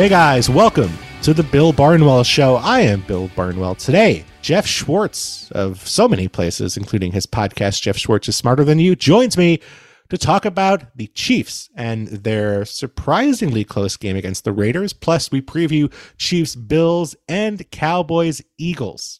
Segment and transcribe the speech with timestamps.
[0.00, 2.56] Hey guys, welcome to the Bill Barnwell Show.
[2.56, 3.74] I am Bill Barnwell.
[3.74, 8.78] Today, Geoff Schwartz of so many places, including his podcast, Geoff Schwartz is Smarter Than
[8.78, 9.60] You, joins me
[10.08, 14.94] to talk about the Chiefs and their surprisingly close game against the Raiders.
[14.94, 19.19] Plus, we preview Chiefs, Bills, and Cowboys, Eagles.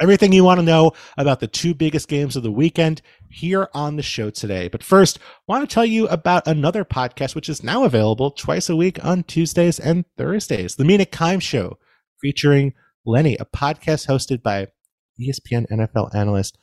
[0.00, 3.00] Everything you want to know about the two biggest games of the weekend
[3.30, 4.68] here on the show today.
[4.68, 8.68] But first, I want to tell you about another podcast which is now available twice
[8.68, 10.76] a week on Tuesdays and Thursdays.
[10.76, 11.78] The Mina Kimes Show,
[12.20, 12.74] featuring
[13.06, 14.68] Lenny, a podcast hosted by
[15.18, 16.58] ESPN NFL analyst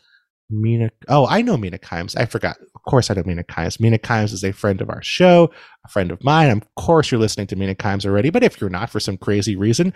[0.50, 0.92] Mina.
[1.08, 2.16] Oh, I know Mina Kimes.
[2.20, 2.58] I forgot.
[2.76, 3.80] Of course, I know Mina Kimes.
[3.80, 5.52] Mina Kimes is a friend of our show,
[5.86, 6.52] a friend of mine.
[6.52, 8.30] Of course, you're listening to Mina Kimes already.
[8.30, 9.94] But if you're not, for some crazy reason,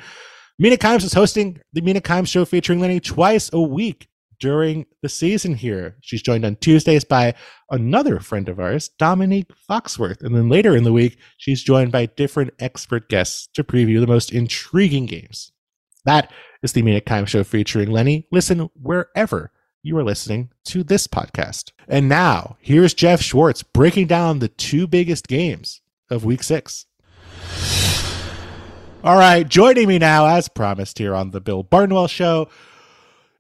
[0.60, 4.08] Mina Kimes is hosting the Mina Kimes show featuring Lenny twice a week
[4.40, 5.98] during the season here.
[6.02, 7.36] She's joined on Tuesdays by
[7.70, 10.24] another friend of ours, Dominique Foxworth.
[10.24, 14.08] And then later in the week, she's joined by different expert guests to preview the
[14.08, 15.52] most intriguing games.
[16.06, 16.32] That
[16.64, 18.26] is the Mina Kimes show featuring Lenny.
[18.32, 19.52] Listen wherever
[19.84, 21.72] you are listening to this podcast.
[21.88, 26.88] And now, here's Geoff Schwartz breaking down the two biggest games of week six.
[29.04, 32.50] All right, joining me now, as promised, here on the Bill Barnwell Show,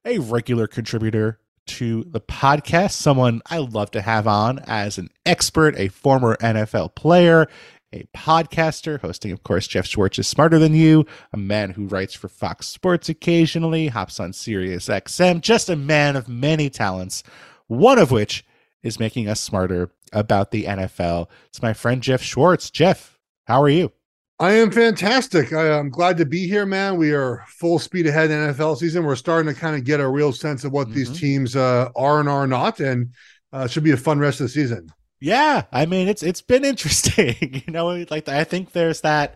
[0.05, 5.75] a regular contributor to the podcast, someone I love to have on as an expert,
[5.77, 7.47] a former NFL player,
[7.91, 12.13] a podcaster, hosting, of course, Geoff Schwartz is Smarter Than You, a man who writes
[12.13, 17.23] for Fox Sports occasionally, hops on Sirius XM, just a man of many talents,
[17.65, 18.45] one of which
[18.83, 21.29] is making us smarter about the NFL.
[21.47, 22.69] It's my friend Geoff Schwartz.
[22.69, 23.91] Geoff, how are you?
[24.39, 25.51] I am fantastic.
[25.51, 26.97] I, am glad to be here, man.
[26.97, 29.03] We are full speed ahead in NFL season.
[29.03, 30.95] We're starting to kind of get a real sense of what mm-hmm.
[30.95, 33.13] these teams uh, are and are not, and
[33.51, 34.91] uh, should be a fun rest of the season.
[35.19, 37.63] Yeah, I mean it's it's been interesting.
[37.65, 39.35] you know, like I think there's that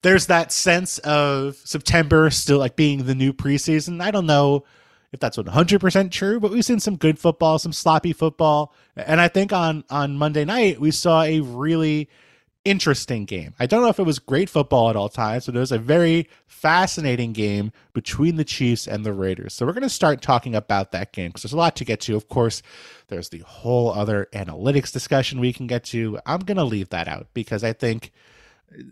[0.00, 4.00] there's that sense of September still like being the new preseason.
[4.00, 4.64] I don't know
[5.12, 9.28] if that's 100% true, but we've seen some good football, some sloppy football, and I
[9.28, 12.08] think on on Monday night we saw a really
[12.64, 13.54] interesting game.
[13.58, 15.78] I don't know if it was great football at all times, but it was a
[15.78, 19.52] very fascinating game between the Chiefs and the Raiders.
[19.52, 22.00] So we're going to start talking about that game because there's a lot to get
[22.02, 22.16] to.
[22.16, 22.62] Of course,
[23.08, 26.18] there's the whole other analytics discussion we can get to.
[26.26, 28.12] I'm going to leave that out because I think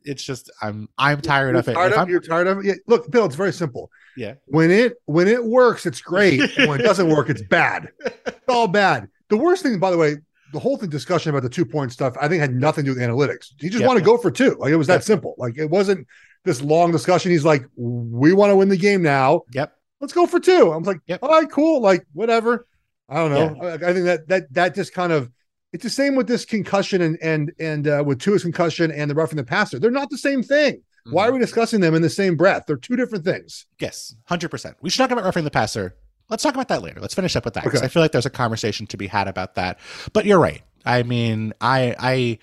[0.05, 1.75] it's just I'm I'm tired you're of it.
[1.75, 2.65] Tired of, you're tired of it.
[2.65, 3.91] Yeah, look, Bill, it's very simple.
[4.17, 4.35] Yeah.
[4.47, 6.41] When it when it works, it's great.
[6.57, 7.89] when it doesn't work, it's bad.
[8.05, 9.09] It's all bad.
[9.29, 10.17] The worst thing, by the way,
[10.53, 13.01] the whole thing discussion about the two point stuff, I think had nothing to do
[13.01, 13.49] with analytics.
[13.59, 13.89] He just yep.
[13.89, 14.57] wanted to go for two.
[14.59, 15.03] Like it was that yep.
[15.03, 15.35] simple.
[15.39, 16.07] Like it wasn't
[16.45, 17.31] this long discussion.
[17.31, 19.43] He's like, we want to win the game now.
[19.53, 19.73] Yep.
[20.01, 20.73] Let's go for two.
[20.73, 21.21] I'm like, yep.
[21.23, 21.81] all right, cool.
[21.81, 22.67] Like whatever.
[23.09, 23.57] I don't know.
[23.63, 23.69] Yeah.
[23.69, 25.31] I, I, think that that that just kind of
[25.73, 29.15] it's the same with this concussion and and and uh, with Tua's concussion and the
[29.15, 29.79] roughing the passer.
[29.79, 30.75] They're not the same thing.
[30.75, 31.13] Mm-hmm.
[31.15, 32.65] Why are we discussing them in the same breath?
[32.67, 33.67] They're two different things.
[33.81, 34.77] Yes, hundred percent.
[34.83, 35.97] We should talk about roughing the passer
[36.33, 36.99] let's talk about that later.
[36.99, 37.87] Let's finish up with that because okay.
[37.87, 39.79] I feel like there's a conversation to be had about that.
[40.13, 40.63] But you're right.
[40.85, 42.39] I mean, I I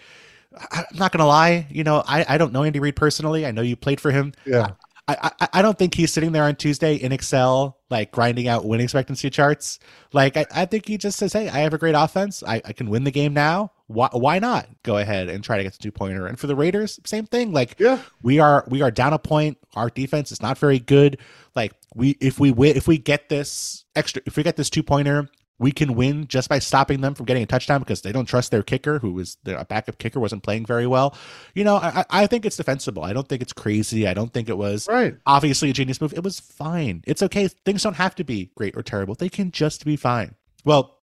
[0.71, 1.67] I'm not gonna lie.
[1.69, 3.45] You know, I I don't know Andy Reid personally.
[3.45, 4.33] I know you played for him.
[4.45, 4.71] Yeah.
[5.09, 8.65] I, I, I don't think he's sitting there on Tuesday in Excel, like grinding out
[8.65, 9.79] win expectancy charts.
[10.13, 12.43] Like, I, I think he just says, Hey, I have a great offense.
[12.45, 13.71] I, I can win the game now.
[13.87, 16.27] Why, why not go ahead and try to get the two pointer?
[16.27, 17.53] And for the Raiders, same thing.
[17.53, 19.57] Like, yeah, we are, we are down a point.
[19.73, 21.17] Our defense is not very good.
[21.55, 24.83] Like, we, if we win, if we get this extra, if we get this two
[24.83, 25.29] pointer,
[25.59, 28.49] we can win just by stopping them from getting a touchdown because they don't trust
[28.49, 31.15] their kicker, who was their backup kicker, wasn't playing very well.
[31.53, 33.03] You know, I, I think it's defensible.
[33.03, 34.07] I don't think it's crazy.
[34.07, 35.17] I don't think it was right.
[35.25, 36.13] obviously a genius move.
[36.13, 37.03] It was fine.
[37.05, 37.49] It's okay.
[37.65, 39.15] Things don't have to be great or terrible.
[39.15, 40.35] They can just be fine.
[40.63, 40.98] Well,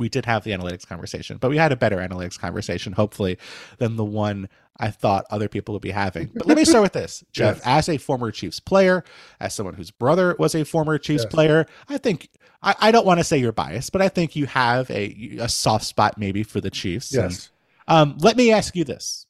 [0.00, 3.38] we did have the analytics conversation, but we had a better analytics conversation, hopefully,
[3.78, 6.30] than the one I thought other people would be having.
[6.34, 7.56] But let me start with this, Geoff.
[7.56, 7.62] Yes.
[7.66, 9.04] As a former Chiefs player,
[9.38, 11.32] as someone whose brother was a former Chiefs yes.
[11.32, 12.30] player, I think
[12.62, 15.48] I, I don't want to say you're biased, but I think you have a a
[15.48, 17.12] soft spot maybe for the Chiefs.
[17.12, 17.50] Yes.
[17.86, 19.26] And, um, let me ask you this: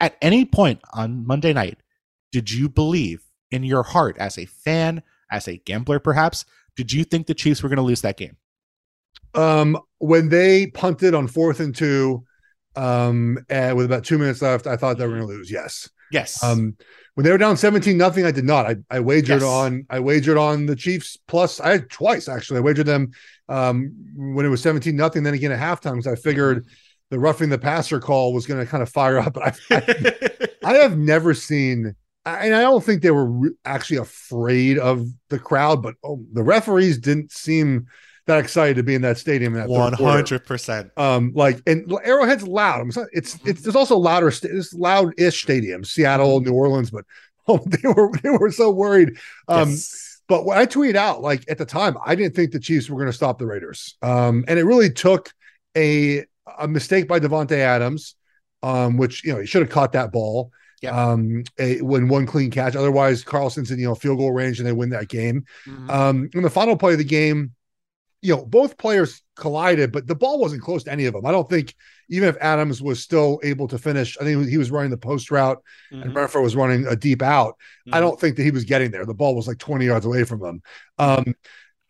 [0.00, 1.78] At any point on Monday night,
[2.32, 3.22] did you believe
[3.52, 6.44] in your heart, as a fan, as a gambler, perhaps,
[6.74, 8.36] did you think the Chiefs were going to lose that game?
[9.36, 12.24] Um, when they punted on fourth and two,
[12.74, 15.50] um, and with about two minutes left, I thought they were going to lose.
[15.50, 15.88] Yes.
[16.12, 16.42] Yes.
[16.42, 16.76] Um,
[17.14, 18.66] when they were down 17 nothing, I did not.
[18.66, 19.42] I, I wagered yes.
[19.42, 22.58] on I wagered on the Chiefs plus I had twice actually.
[22.58, 23.10] I wagered them
[23.48, 26.66] um, when it was 17 nothing, then again at halftime because I figured
[27.10, 29.36] the roughing the passer call was going to kind of fire up.
[29.42, 31.94] I, I, I have never seen,
[32.26, 36.42] and I don't think they were re- actually afraid of the crowd, but oh, the
[36.42, 37.86] referees didn't seem
[38.26, 39.54] that excited to be in that stadium.
[39.54, 40.90] In that one hundred percent.
[40.96, 42.88] Um, like and Arrowhead's loud.
[42.88, 44.28] It's it's, it's there's also louder.
[44.28, 47.04] It's loud-ish stadiums, Seattle, New Orleans, but
[47.48, 49.16] oh, they were they were so worried.
[49.48, 50.20] Um, yes.
[50.28, 52.96] but what I tweeted out, like at the time, I didn't think the Chiefs were
[52.96, 53.96] going to stop the Raiders.
[54.02, 55.32] Um, and it really took
[55.76, 56.24] a
[56.58, 58.16] a mistake by Davante Adams,
[58.62, 60.50] um, which you know he should have caught that ball.
[60.82, 60.90] Yeah.
[60.90, 62.76] Um, a, when one clean catch.
[62.76, 65.44] Otherwise, Carlson's in you know field goal range and they win that game.
[65.66, 65.90] Mm-hmm.
[65.90, 67.52] Um, in the final play of the game,
[68.22, 71.26] you know, both players collided, but the ball wasn't close to any of them.
[71.26, 71.74] I don't think
[72.08, 75.30] even if Adams was still able to finish, I think he was running the post
[75.30, 76.02] route mm-hmm.
[76.02, 77.54] and Renfrow was running a deep out.
[77.54, 77.94] Mm-hmm.
[77.94, 79.04] I don't think that he was getting there.
[79.04, 80.62] The ball was like 20 yards away from them.
[80.98, 81.34] Um,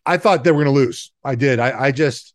[0.05, 1.11] I thought they were going to lose.
[1.23, 1.59] I did.
[1.59, 2.33] I, I just,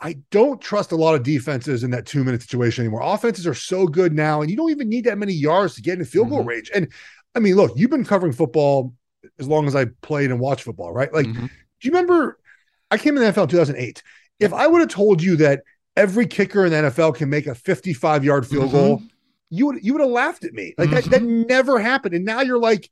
[0.00, 3.00] I don't trust a lot of defenses in that two minute situation anymore.
[3.02, 5.98] Offenses are so good now, and you don't even need that many yards to get
[5.98, 6.48] in field goal mm-hmm.
[6.48, 6.70] range.
[6.74, 6.92] And
[7.34, 8.94] I mean, look, you've been covering football
[9.38, 11.12] as long as I played and watched football, right?
[11.12, 11.46] Like, mm-hmm.
[11.46, 11.50] do
[11.80, 12.38] you remember
[12.90, 14.02] I came in the NFL in 2008.
[14.40, 15.62] If I would have told you that
[15.96, 18.76] every kicker in the NFL can make a 55 yard field mm-hmm.
[18.76, 19.02] goal,
[19.50, 20.74] you would you would have laughed at me.
[20.76, 20.94] Like mm-hmm.
[20.96, 21.42] that, that mm-hmm.
[21.42, 22.14] never happened.
[22.14, 22.90] And now you're like,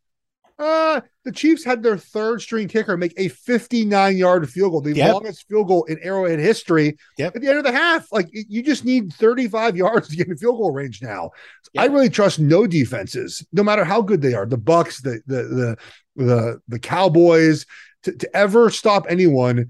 [0.58, 4.94] uh, the Chiefs had their third string kicker make a 59 yard field goal, the
[4.94, 5.14] yep.
[5.14, 7.34] longest field goal in Arrowhead history yep.
[7.34, 8.10] at the end of the half.
[8.12, 11.30] Like you just need 35 yards to get in field goal range now.
[11.72, 11.82] Yep.
[11.82, 14.46] I really trust no defenses, no matter how good they are.
[14.46, 15.76] The Bucks, the the the
[16.14, 17.66] the, the Cowboys,
[18.02, 19.68] to, to ever stop anyone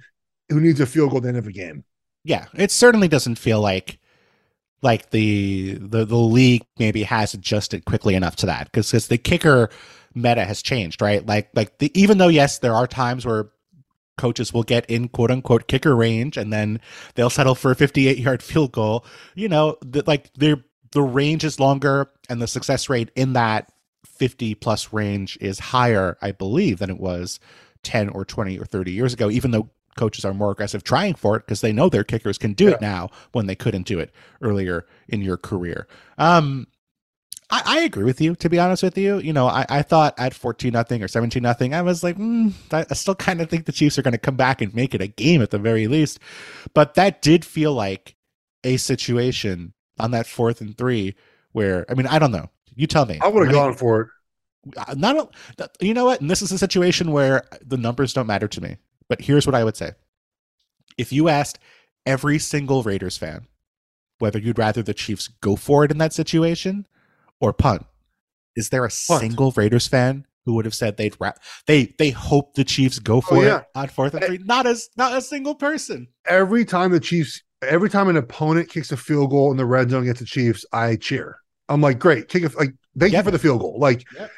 [0.52, 1.84] who needs a field goal at the end of a game.
[2.24, 3.98] Yeah, it certainly doesn't feel like
[4.82, 9.18] like the the the league maybe has adjusted quickly enough to that because because the
[9.18, 9.70] kicker
[10.14, 11.24] meta has changed, right?
[11.26, 13.50] Like like the, even though yes, there are times where
[14.18, 16.80] coaches will get in quote unquote kicker range and then
[17.14, 19.04] they'll settle for a 58 yard field goal.
[19.34, 20.62] You know, the, like the
[20.92, 23.72] the range is longer and the success rate in that
[24.04, 27.40] 50 plus range is higher, I believe, than it was
[27.82, 31.36] 10 or 20 or 30 years ago, even though coaches are more aggressive trying for
[31.36, 32.70] it because they know their kickers can do yeah.
[32.72, 35.86] it now when they couldn't do it earlier in your career.
[36.18, 36.66] Um,
[37.50, 39.18] I, I, agree with you, to be honest with you.
[39.18, 42.52] You know, I, I thought at 14 nothing or 17 nothing, I was like, mm,
[42.70, 44.94] I, I still kind of think the Chiefs are going to come back and make
[44.94, 46.18] it a game at the very least.
[46.72, 48.16] But that did feel like
[48.64, 51.14] a situation on that fourth and three
[51.52, 52.48] where, I mean, I don't know.
[52.74, 53.18] You tell me.
[53.20, 54.08] I would have gone for it.
[54.76, 55.34] Uh, not,
[55.80, 56.22] you know what?
[56.22, 58.76] And this is a situation where the numbers don't matter to me.
[59.08, 59.92] But here's what I would say.
[60.98, 61.58] If you asked
[62.06, 63.46] every single Raiders fan
[64.18, 66.86] whether you'd rather the Chiefs go for it in that situation
[67.40, 67.84] or punt,
[68.54, 69.20] is there a punt.
[69.20, 71.32] single Raiders fan who would have said they'd ra-
[71.66, 73.58] they they hope the Chiefs go oh, for oh, yeah.
[73.58, 74.38] it on fourth and eh three?
[74.38, 76.08] Not as not a single person.
[76.26, 79.90] Every time the Chiefs, every time an opponent kicks a field goal in the red
[79.90, 81.38] zone against the Chiefs, I cheer.
[81.68, 82.54] I'm like, great, kick it.
[82.54, 83.20] Like, thank yep.
[83.20, 83.78] you for the field goal.
[83.78, 84.30] Like, yep.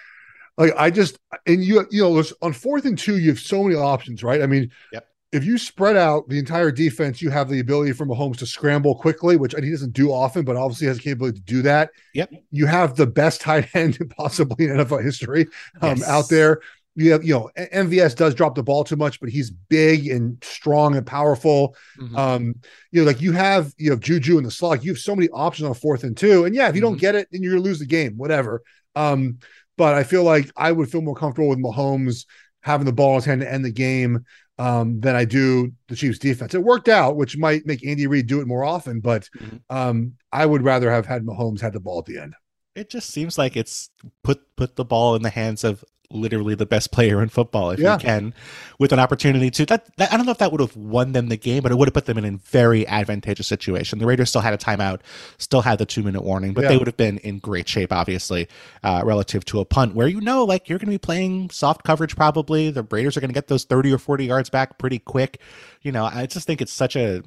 [0.57, 3.75] Like I just and you you know on fourth and two you have so many
[3.75, 4.43] options, right?
[4.43, 5.09] I mean, yep.
[5.33, 8.95] if you spread out the entire defense, you have the ability for Mahomes to scramble
[8.95, 11.91] quickly, which he doesn't do often, but obviously has the capability to do that.
[12.15, 12.31] Yep.
[12.53, 15.47] You have the best tight end possibly in NFL history
[15.83, 16.09] um, yes.
[16.09, 16.61] out there.
[16.97, 20.39] You have, you know, MVS does drop the ball too much, but he's big and
[20.45, 21.75] strong and powerful.
[21.99, 22.17] Mm-hmm.
[22.17, 22.55] Um,
[22.93, 24.85] you know, like you have, you have Juju in the slot.
[24.85, 26.45] You have so many options on fourth and two.
[26.45, 26.91] And yeah, if you mm-hmm.
[26.91, 28.63] don't get it, then you're gonna lose the game, whatever.
[28.95, 29.39] Um,
[29.77, 32.27] but I feel like I would feel more comfortable with Mahomes
[32.63, 34.25] having the ball in his hand to end the game
[34.59, 36.55] um, than I do the Chiefs defense.
[36.55, 39.57] It worked out, which might make Andy Reid do it more often, but mm-hmm.
[39.69, 42.35] um, I would rather have had Mahomes had the ball at the end.
[42.75, 43.91] It just seems like it's
[44.23, 47.81] put put the ball in the hands of literally the best player in football if
[47.81, 47.95] yeah.
[47.95, 48.35] you can
[48.79, 51.29] with an opportunity to that, that, I don't know if that would have won them
[51.29, 54.29] the game but it would have put them in a very advantageous situation the Raiders
[54.29, 55.01] still had a timeout
[55.39, 56.71] still had the two minute warning but yeah.
[56.71, 58.49] they would have been in great shape obviously
[58.83, 61.85] uh, relative to a punt where you know like you're going to be playing soft
[61.85, 64.99] coverage probably the Raiders are going to get those 30 or 40 yards back pretty
[64.99, 65.41] quick
[65.83, 67.23] you know I just think it's such a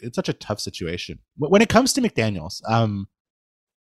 [0.00, 3.08] it's such a tough situation when it comes to McDaniels um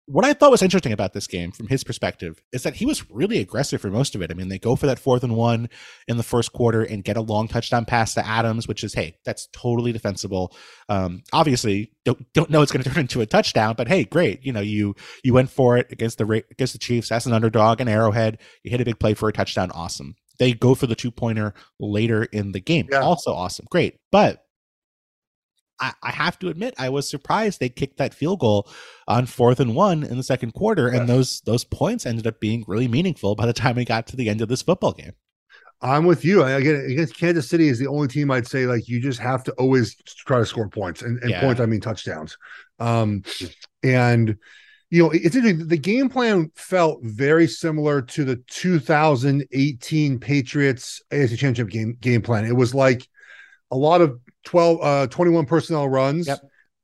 [0.05, 3.10] what I thought was interesting about this game from his perspective is that he was
[3.10, 4.31] really aggressive for most of it.
[4.31, 5.69] I mean, they go for that fourth and one
[6.07, 9.15] in the first quarter and get a long touchdown pass to Adams, which is, hey,
[9.24, 10.53] that's totally defensible.
[10.89, 14.45] Um, obviously, don't don't know it's going to turn into a touchdown, but hey, great.
[14.45, 17.79] You know, you you went for it against the against the Chiefs as an underdog
[17.79, 18.39] and Arrowhead.
[18.63, 20.15] You hit a big play for a touchdown, awesome.
[20.38, 23.00] They go for the two pointer later in the game, yeah.
[23.00, 24.00] also awesome, great.
[24.12, 24.43] But
[25.84, 28.70] I, I, have to admit, I was surprised they kicked that field goal
[29.06, 32.63] on fourth and one in the second quarter, and those those points ended up being
[32.68, 35.12] really meaningful by the time we got to the end of this football game.
[35.82, 36.44] I'm with you.
[36.44, 39.44] I again, against Kansas City is the only team I'd say like you just have
[39.44, 41.42] to always try to score points, and, and yeah.
[41.42, 42.38] points I mean touchdowns.
[42.80, 43.24] Um,
[43.84, 44.38] and
[44.90, 45.68] you know it's interesting.
[45.68, 52.46] The game plan felt very similar to the 2018 Patriots AFC Championship game game plan.
[52.46, 53.06] It was like
[53.70, 56.39] a lot of 12, uh, 21 personnel runs, Yep.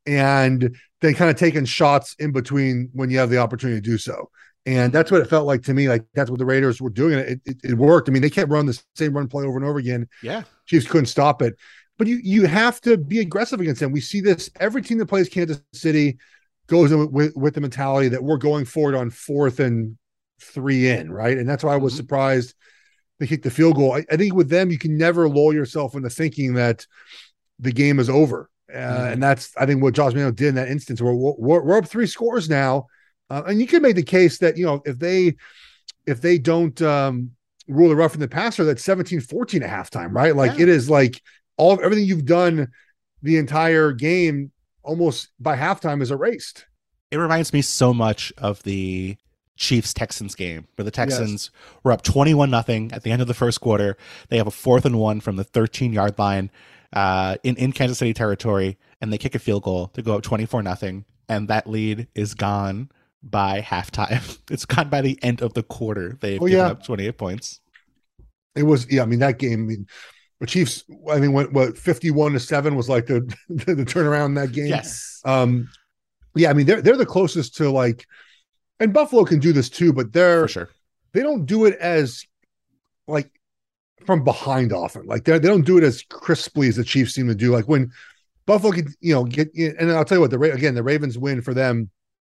[0.06, 3.98] and then kind of taking shots in between when you have the opportunity to do
[3.98, 4.30] so.
[4.66, 5.88] And that's what it felt like to me.
[5.88, 7.18] Like that's what the Raiders were doing.
[7.20, 8.10] It, it, it worked.
[8.10, 10.08] I mean, they kept running the same run play over and over again.
[10.22, 10.44] Yeah.
[10.66, 11.56] Chiefs couldn't stop it.
[11.98, 13.92] But you you have to be aggressive against them.
[13.92, 16.18] We see this every team that plays Kansas City
[16.68, 19.98] goes in with, with the mentality that we're going forward on fourth and
[20.42, 21.38] three in, right?
[21.38, 21.98] And that's why I was Mhm.
[21.98, 22.54] surprised
[23.20, 23.94] they kicked the field goal.
[23.94, 26.86] I, I think with them, you can never lull yourself into thinking that
[27.60, 28.50] the game is over.
[28.74, 29.14] Uh, Mhm.
[29.14, 31.02] And that's, I think, what Josh Mano did in that instance.
[31.02, 32.88] Where we're, we're, we're up three scores now,
[33.30, 35.36] uh, and you can make the case that you know if they
[36.06, 37.32] if they don't um,
[37.68, 40.36] rule the rough in the passer, that's 17-14 at halftime, right?
[40.36, 40.64] Like Yeah.
[40.64, 41.22] it is like
[41.58, 42.70] all everything you've done
[43.22, 44.52] the entire game
[44.82, 46.66] almost by halftime is erased.
[47.12, 49.18] It reminds me so much of the
[49.58, 51.52] Chiefs Texans game where the Texans
[51.84, 53.98] were up 21 nothing at the end of the first quarter.
[54.30, 56.50] They have a fourth and one from the 13 yard line
[56.94, 60.24] uh, in, in Kansas City territory, and they kick a field goal to go up
[60.24, 61.06] 24 nothing.
[61.28, 62.90] And that lead is gone
[63.22, 64.38] by halftime.
[64.52, 66.18] It's gone by the end of the quarter.
[66.20, 66.72] They've Oh, given yeah.
[66.72, 67.62] up 28 points.
[68.56, 69.04] It was, yeah.
[69.04, 69.54] I mean, that game.
[69.64, 69.88] I mean,
[70.40, 70.84] the Chiefs.
[71.12, 74.34] I mean, what what fifty one to seven was like the the, the turnaround in
[74.36, 74.68] that game.
[74.68, 75.22] Yes.
[75.26, 75.70] Um.
[76.36, 76.50] Yeah.
[76.50, 78.06] I mean, they're they're the closest to like,
[78.80, 80.70] and Buffalo can do this too, but they're For sure.
[81.14, 82.26] they don't do it as
[83.08, 83.30] like
[84.06, 85.06] from behind often.
[85.06, 87.52] Like they they don't do it as crisply as the Chiefs seem to do.
[87.52, 87.92] Like when
[88.46, 91.42] Buffalo could, you know, get and I'll tell you what the again the Ravens win
[91.42, 91.90] for them,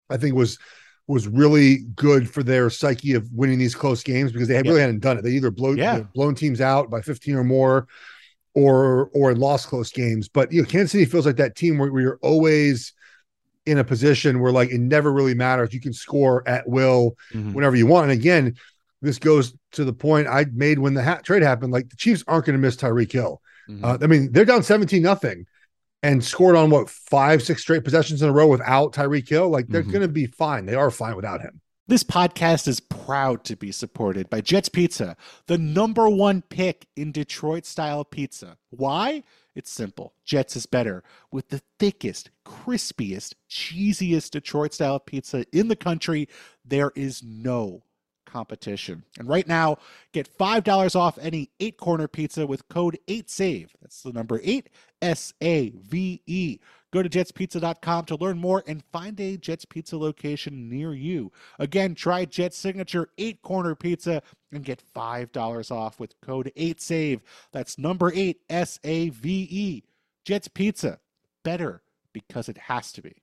[0.09, 0.59] I think was
[1.07, 4.71] was really good for their psyche of winning these close games because they had Yeah.
[4.73, 5.23] really hadn't done it.
[5.25, 5.95] They either blow Yeah.
[5.97, 7.89] you know, blown teams out by 15 or more
[8.55, 10.29] or or lost close games.
[10.29, 12.93] But you know, Kansas City feels like that team where, where you're always
[13.67, 15.73] in a position where like it never really matters.
[15.75, 17.53] You can score at will Mhm.
[17.55, 18.11] whenever you want.
[18.11, 18.55] And again,
[19.03, 21.73] this goes to the point I made when the ha- trade happened.
[21.73, 23.41] Like the Chiefs aren't going to miss Tyreek Hill.
[23.69, 23.85] Mhm.
[23.85, 25.47] Uh, I mean, they're down 17 nothing
[26.03, 29.49] and scored on what five, six straight possessions in a row without Tyreek Hill.
[29.49, 29.91] Like they're Mhm.
[29.93, 30.67] going to be fine.
[30.67, 31.61] They are fine without him.
[31.89, 35.17] This podcast is proud to be supported by Jets Pizza,
[35.47, 38.59] the number one pick in Detroit style pizza.
[38.71, 39.25] Why?
[39.57, 40.15] It's simple.
[40.25, 41.03] Jets is better
[41.33, 46.29] with the thickest, crispiest, cheesiest Detroit style pizza in the country.
[46.65, 47.83] There is no
[48.31, 49.05] competition.
[49.19, 49.79] And right now,
[50.13, 53.69] get $5 off any eight corner pizza with code 8SAVE.
[53.81, 54.69] That's the number 8
[55.03, 56.59] S A V E.
[56.93, 61.31] Go to jetspizza.com to learn more and find a Jets Pizza location near you.
[61.59, 67.21] Again, try Jet's signature eight corner pizza and get $5 off with code 8SAVE.
[67.53, 69.85] That's number 8 S A V E.
[70.25, 70.99] Jet's Pizza.
[71.45, 71.83] Better
[72.13, 73.23] because it has to be.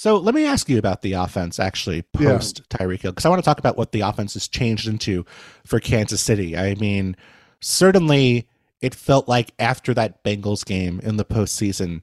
[0.00, 2.30] So let me ask you about the offense actually Yeah.
[2.30, 5.26] post Tyreek Hill because I want to talk about what the offense has changed into
[5.66, 6.56] for Kansas City.
[6.56, 7.16] I mean,
[7.60, 8.48] certainly
[8.80, 12.00] it felt like after that Bengals game in the postseason,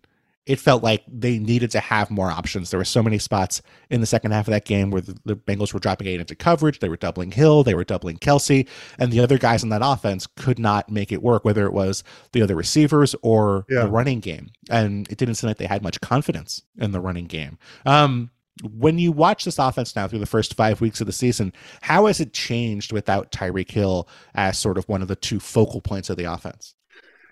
[0.47, 2.71] it felt like they needed to have more options.
[2.71, 5.35] There were so many spots in the second half of that game where the, the
[5.35, 6.79] Bengals were dropping eight into coverage.
[6.79, 10.25] They were doubling Hill, they were doubling Kelce, and the other guys in that offense
[10.37, 13.81] could not make it work, whether it was the other receivers or Yeah.
[13.83, 14.49] the running game.
[14.69, 17.57] And it didn't seem like they had much confidence in the running game.
[17.85, 18.31] Um,
[18.63, 22.07] when you watch this offense now through the first five weeks of the season, how
[22.07, 26.09] has it changed without Tyreek Hill as sort of one of the two focal points
[26.09, 26.73] of the offense?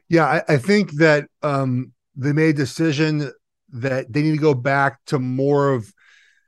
[0.08, 3.32] Yeah, I, I think that um, they made a decision
[3.74, 5.92] that they need to go back to more of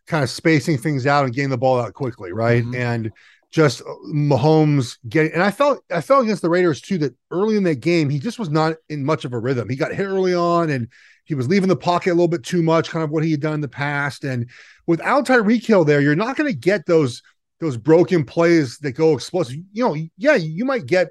[0.05, 2.63] kind of spacing things out and getting the ball out quickly, right?
[2.63, 2.75] Mhm.
[2.75, 3.12] And
[3.51, 3.81] just
[4.13, 7.79] Mahomes getting and I felt I felt against the Raiders too that early in that
[7.79, 9.69] game he just was not in much of a rhythm.
[9.69, 10.89] He got hit early on and
[11.24, 13.41] he was leaving the pocket a little bit too much, kind of what he had
[13.41, 14.24] done in the past.
[14.24, 14.50] And
[14.86, 17.21] without Tyreek Hill there, you're not going to get those
[17.59, 19.55] those broken plays that go explosive.
[19.71, 21.09] You know, yeah, you might get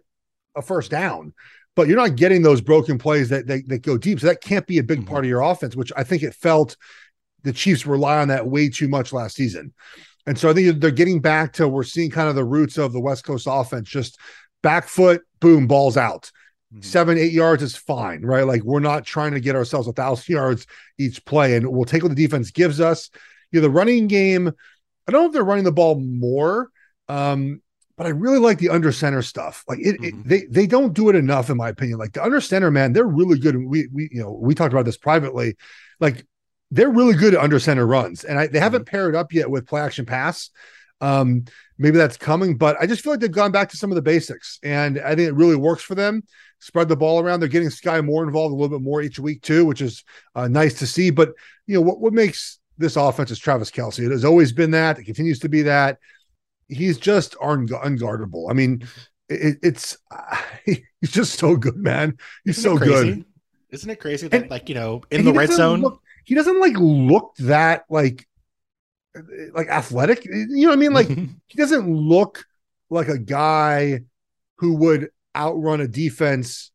[0.56, 1.34] a first down,
[1.76, 4.18] but you're not getting those broken plays that that, that go deep.
[4.18, 5.06] So that can't be a big Mhm.
[5.06, 6.76] part of your offense, which I think it felt
[7.45, 9.73] the Chiefs rely on that way too much last season.
[10.26, 12.92] And so I think they're getting back to we're seeing kind of the roots of
[12.92, 14.18] the West Coast offense, just
[14.62, 16.33] back foot, boom, balls out.
[16.75, 16.85] Mhm.
[16.85, 18.45] Seven, eight yards is fine, right?
[18.45, 20.66] Like we're not trying to get ourselves a thousand yards
[20.99, 23.11] each play, and we'll take what the defense gives us.
[23.52, 24.49] You know, the running game,
[25.06, 26.71] I don't know if they're running the ball more,
[27.09, 27.62] um,
[27.96, 29.64] but I really like the under center stuff.
[29.66, 30.20] Like it, mm-hmm.
[30.20, 31.98] it, they they don't do it enough, in my opinion.
[31.98, 33.56] Like the under center, man, they're really good.
[33.56, 35.56] We we you know we talked about this privately.
[35.98, 36.26] Like
[36.70, 38.96] they're really good at under center runs, and I, they haven't mm-hmm.
[38.96, 40.50] paired up yet with play action pass.
[41.00, 41.44] Um,
[41.78, 44.02] maybe that's coming, but I just feel like they've gone back to some of the
[44.02, 46.22] basics, and I think it really works for them.
[46.58, 47.40] Spread the ball around.
[47.40, 50.48] They're getting Skyy more involved a little bit more each week too, which is uh,
[50.48, 51.10] nice to see.
[51.10, 51.32] But
[51.66, 54.04] you know what what makes this offense is Travis Kelce.
[54.04, 54.98] It has always been that.
[54.98, 55.98] It continues to be that.
[56.68, 58.50] He's just un- unguardable.
[58.50, 58.87] I mean,
[59.28, 62.16] it, it's uh, he's just so good, man.
[62.44, 63.25] He's Isn't so good.
[63.70, 66.61] Isn't it crazy that and, like you know in the red zone look, he doesn't
[66.61, 68.26] like look that like
[69.52, 70.25] like athletic.
[70.25, 70.92] You know what I mean?
[70.92, 71.08] Like
[71.46, 72.44] he doesn't look
[72.90, 74.00] like a guy
[74.58, 76.70] who would outrun a defense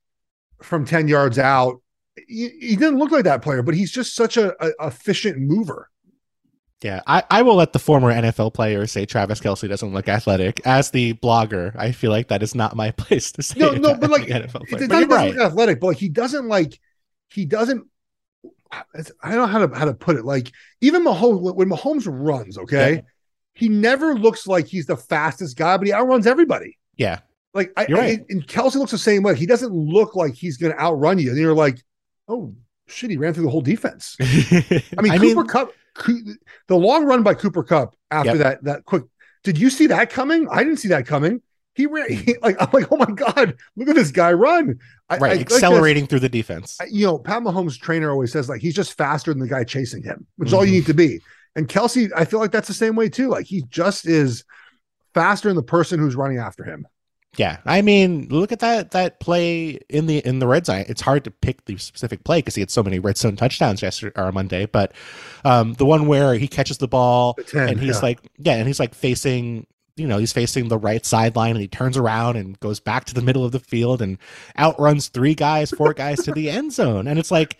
[0.61, 1.81] from 10 yards out.
[2.27, 5.89] He, he didn't look like that player, but he's just such a, a efficient mover.
[6.81, 10.65] Yeah, I, I will let the former NFL player say Travis Kelce doesn't look athletic.
[10.65, 13.59] As the blogger, I feel like that is not my place to say.
[13.59, 14.83] No, no, but like NFL player.
[14.83, 15.35] It, doesn't right.
[15.35, 16.79] look athletic, but like he doesn't like
[17.29, 17.85] he doesn't.
[18.71, 20.25] I don't know how to how to put it.
[20.25, 23.01] Like even Mahomes, when Mahomes runs, okay, yeah.
[23.53, 26.77] he never looks like he's the fastest guy, but he outruns everybody.
[26.95, 27.19] Yeah,
[27.53, 28.19] like I, right.
[28.19, 29.35] I, and Kelce looks the same way.
[29.35, 31.79] He doesn't look like he's going to outrun you, and you're like,
[32.27, 32.55] oh
[32.87, 34.15] shit, he ran through the whole defense.
[34.21, 36.37] I mean, I Cooper mean, Kupp, the
[36.75, 38.37] long run by Cooper Kupp after yep.
[38.37, 39.03] that that quick.
[39.43, 40.47] Did you see that coming?
[40.49, 41.41] I didn't see that coming.
[41.73, 44.79] He ran he, like I'm like, oh my god, look at this guy run!
[45.09, 46.77] I, right, I, accelerating like through the defense.
[46.89, 50.03] You know, Pat Mahomes' trainer always says like he's just faster than the guy chasing
[50.03, 50.59] him, which is mm-hmm.
[50.59, 51.21] all you need to be.
[51.55, 53.29] And Kelce, I feel like that's the same way too.
[53.29, 54.43] Like he just is
[55.13, 56.87] faster than the person who's running after him.
[57.37, 60.83] Yeah, I mean, look at that that play in the in the red zone.
[60.89, 63.81] It's hard to pick the specific play because he had so many red zone touchdowns
[63.81, 64.65] yesterday or Monday.
[64.65, 64.93] But
[65.45, 68.01] um, the one where he catches the ball the 10, and he's yeah.
[68.01, 71.69] like, yeah, and he's like facing, you know, he's facing the right sideline and he
[71.69, 74.17] turns around and goes back to the middle of the field and
[74.59, 77.07] outruns three guys, four guys to the end zone.
[77.07, 77.57] And it's like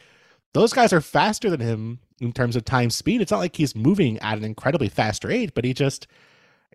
[0.51, 3.21] those guys are faster than him in terms of time speed.
[3.21, 6.07] It's not like he's moving at an incredibly fast rate, but he just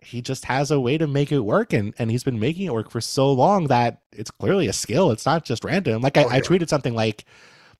[0.01, 2.73] he just has a way to make it work and and he's been making it
[2.73, 6.23] work for so long that it's clearly a skill it's not just random like I,
[6.23, 6.35] oh, yeah.
[6.35, 7.25] I tweeted something like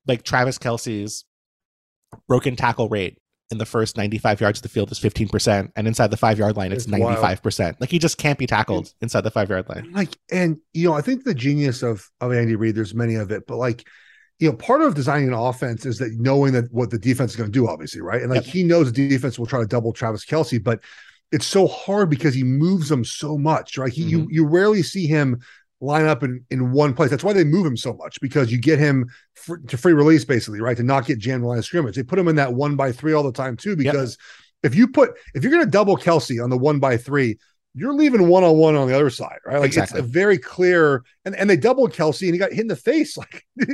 [0.08, 1.26] like travis kelce's
[2.28, 6.12] broken tackle rate in the first 95 yards of the field is 15% and inside
[6.12, 7.76] the five yard line it's, it's 95% wild.
[7.80, 10.94] like he just can't be tackled inside the five yard line like and you know
[10.94, 13.86] i think the genius of of andy reid there's many of it but like
[14.40, 17.38] you know, part of designing an offense is that knowing that what the defense is
[17.38, 18.22] going to do, obviously, right?
[18.22, 18.54] And like yep.
[18.54, 20.80] he knows the defense will try to double Travis Kelce, but
[21.32, 23.92] it's so hard because he moves them so much, right?
[23.92, 24.10] He mm-hmm.
[24.10, 25.42] you you rarely see him
[25.80, 27.10] line up in, in one place.
[27.10, 30.26] That's why they move him so much because you get him fr- to free release
[30.26, 30.78] basically, right?
[30.78, 31.96] To not get jammed in the line of scrimmage.
[31.96, 34.18] They put him in that one by three all the time too, because
[34.64, 34.72] yep.
[34.72, 37.38] if you put if you're going to double Kelce on the one by three,
[37.76, 39.60] you're leaving one on one on the other side, right?
[39.60, 40.00] Like exactly.
[40.00, 42.76] it's a very clear and and they doubled Kelce and he got hit in the
[42.76, 43.46] face, like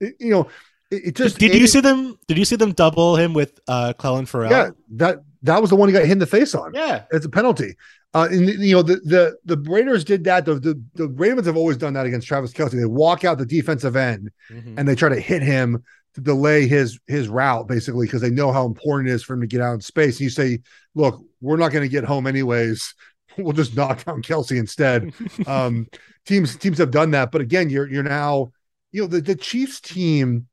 [0.00, 0.48] you know.
[0.90, 2.18] It, just did, did you see them?
[2.28, 4.50] Did you see them double him with uh Clelin Ferrell?
[4.50, 6.72] Yeah, that that was the one he got hit in the face on.
[6.74, 7.76] Yeah, it's a penalty.
[8.14, 10.44] Uh, and you know the the the Raiders did that.
[10.44, 12.72] The, the the Ravens have always done that against Travis Kelce.
[12.72, 14.78] They walk out the defensive end mm-hmm.
[14.78, 15.82] and they try to hit him
[16.14, 19.40] to delay his his route, basically, because they know how important it is for him
[19.40, 20.16] to get out in space.
[20.16, 20.60] And you say,
[20.94, 22.94] "Look, we're not going to get home anyways.
[23.38, 25.14] We'll just knock down Kelce instead."
[25.46, 25.86] um,
[26.26, 28.52] teams teams have done that, but again, you're you're now,
[28.90, 30.48] you know, the the Chiefs team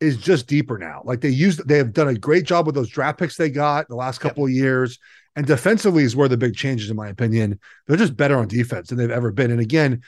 [0.00, 1.02] is just deeper now.
[1.04, 3.88] Like they used, they have done a great job with those draft picks they got
[3.88, 4.54] the last couple yep.
[4.54, 4.98] of years.
[5.36, 7.60] And defensively is where the big changes, in my opinion.
[7.86, 9.50] They're just better on defense than they've ever been.
[9.50, 10.02] And again,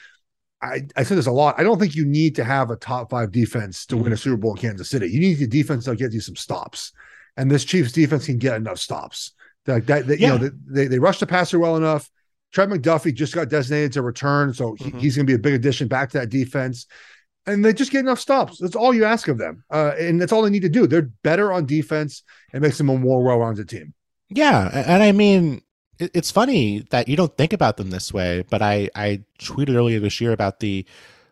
[0.61, 1.59] I, I said this a lot.
[1.59, 4.03] I don't think you need to have a top five defense to mm-hmm.
[4.05, 5.07] win a Super Bowl in Kansas City.
[5.07, 6.91] You need a defense that gets you some stops.
[7.37, 9.31] And this Chiefs defense can get enough stops.
[9.65, 10.33] Like that, that yeah.
[10.33, 12.09] you know, they, they rush the passer well enough.
[12.51, 14.97] Trent McDuffie just got designated to return, so mm-hmm.
[14.97, 16.85] he, he's going to be a big addition back to that defense
[17.45, 18.57] and they just get enough stops.
[18.59, 20.87] That's all you ask of them, uh, and that's all they need to do.
[20.87, 22.23] They're better on defense.
[22.53, 23.93] It makes them a more well-rounded team.
[24.29, 25.61] Yeah, and I mean,
[25.99, 29.99] it's funny that you don't think about them this way, but I I tweeted earlier
[29.99, 30.85] this year about the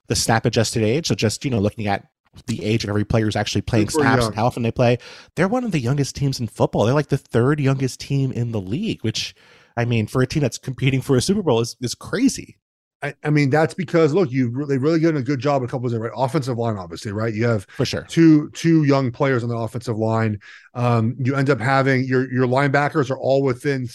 [0.08, 1.08] the snap adjusted age.
[1.08, 2.08] So just you know looking at
[2.48, 4.28] the age of every player who's actually playing Super snaps young.
[4.28, 4.98] and how often they play.
[5.36, 6.86] They're one of the youngest teams in football.
[6.86, 9.36] They're like the third youngest team in the league, which
[9.76, 12.58] I mean, for a team that's competing for a Super Bowl is is crazy.
[13.04, 15.94] I, I, mean, that's because look, you they really done a good job a couple
[15.94, 17.34] of right offensive line, obviously, right?
[17.34, 20.40] You have for sure two two young players on the offensive line.
[20.74, 23.88] Um, you end up having your your linebackers are all within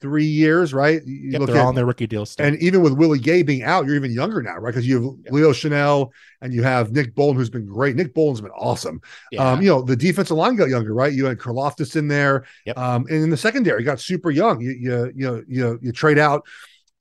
[0.00, 1.00] three years, right?
[1.06, 2.36] You yep, they're at, on their rookie deals.
[2.38, 4.70] And even with Willie Gay being out, you're even younger now, right?
[4.70, 5.32] Because you have yep.
[5.32, 6.10] Leo Chenal
[6.42, 7.96] and you have Nick Bolton, who's been great.
[7.96, 9.00] Nick Bolton's been awesome.
[9.32, 9.52] Yeah.
[9.52, 11.12] Um, you know, the defensive line got younger, right?
[11.12, 12.44] You had Karlaftis in there.
[12.66, 12.76] Yep.
[12.76, 14.60] Um, and in the secondary, got super young.
[14.60, 16.46] You you you know, you, you trade out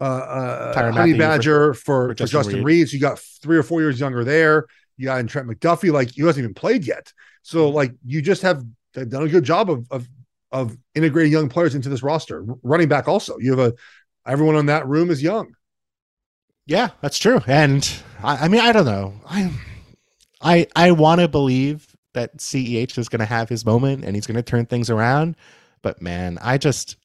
[0.01, 2.65] uh, uh Honey Badger for, for, for Justin, Justin Reid.
[2.65, 2.89] Reed.
[2.89, 4.65] So you got three or four years younger there.
[4.97, 7.11] You got in Trent McDuffie, like he hasn't even played yet.
[7.43, 10.07] So like you just have done a good job of of
[10.51, 12.43] of integrating young players into this roster.
[12.63, 13.73] Running back also, you have a
[14.25, 15.53] everyone on that room is young.
[16.65, 17.41] Yeah, that's true.
[17.45, 17.87] And
[18.23, 19.13] I, I mean, I don't know.
[19.27, 19.51] I
[20.41, 24.25] I I want to believe that CEH is going to have his moment and he's
[24.25, 25.35] going to turn things around.
[25.81, 26.97] But man, I just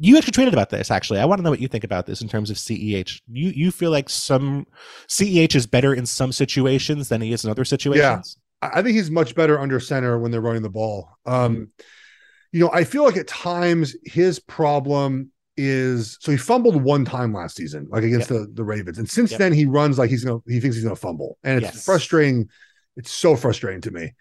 [0.00, 1.20] you actually tweeted about this actually.
[1.20, 3.20] I want to know what you think about this in terms of CEH.
[3.30, 4.66] You you feel like some
[5.08, 8.36] CEH is better in some situations than he is in other situations?
[8.62, 8.68] Yeah.
[8.72, 11.10] I think he's much better under center when they're running the ball.
[11.26, 11.64] Um, mm-hmm.
[12.52, 17.32] you know, I feel like at times his problem is so he fumbled one time
[17.32, 18.40] last season, like against yep.
[18.40, 18.98] the, the Ravens.
[18.98, 19.38] And since yep.
[19.38, 21.38] then he runs like he's gonna he thinks he's gonna fumble.
[21.44, 21.84] And it's yes.
[21.84, 22.48] frustrating.
[22.96, 24.14] It's so frustrating to me.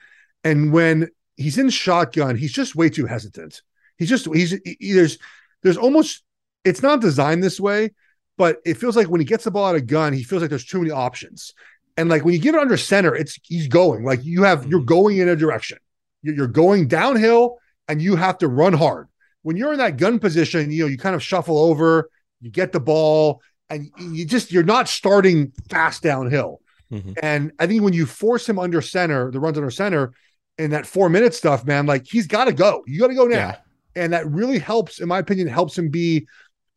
[0.43, 3.62] And when he's in shotgun, he's just way too hesitant.
[3.97, 5.17] He's just he's he, there's
[5.63, 6.24] there's almost
[6.63, 7.91] it's not designed this way,
[8.38, 10.50] but it feels like when he gets the ball out of gun, he feels like
[10.50, 11.54] there's too many options.
[11.98, 14.80] And like when you get it under center, it's he's going like you have you're
[14.80, 14.88] mm-hmm.
[14.88, 15.78] going in a direction.
[16.22, 19.08] You're going downhill and you have to run hard.
[19.44, 22.10] When you're in that gun position, you know, you kind of shuffle over,
[22.41, 26.62] you get the ball, and you just you're not starting fast downhill.
[26.91, 27.13] Mm-hmm.
[27.22, 30.13] And I think when you force him under center, the runs under center,
[30.58, 32.84] in that four minute stuff, man, like he's got to go.
[32.88, 33.36] You got to go now.
[33.36, 33.58] Yeah.
[33.95, 36.27] And that really helps, in my opinion, helps him be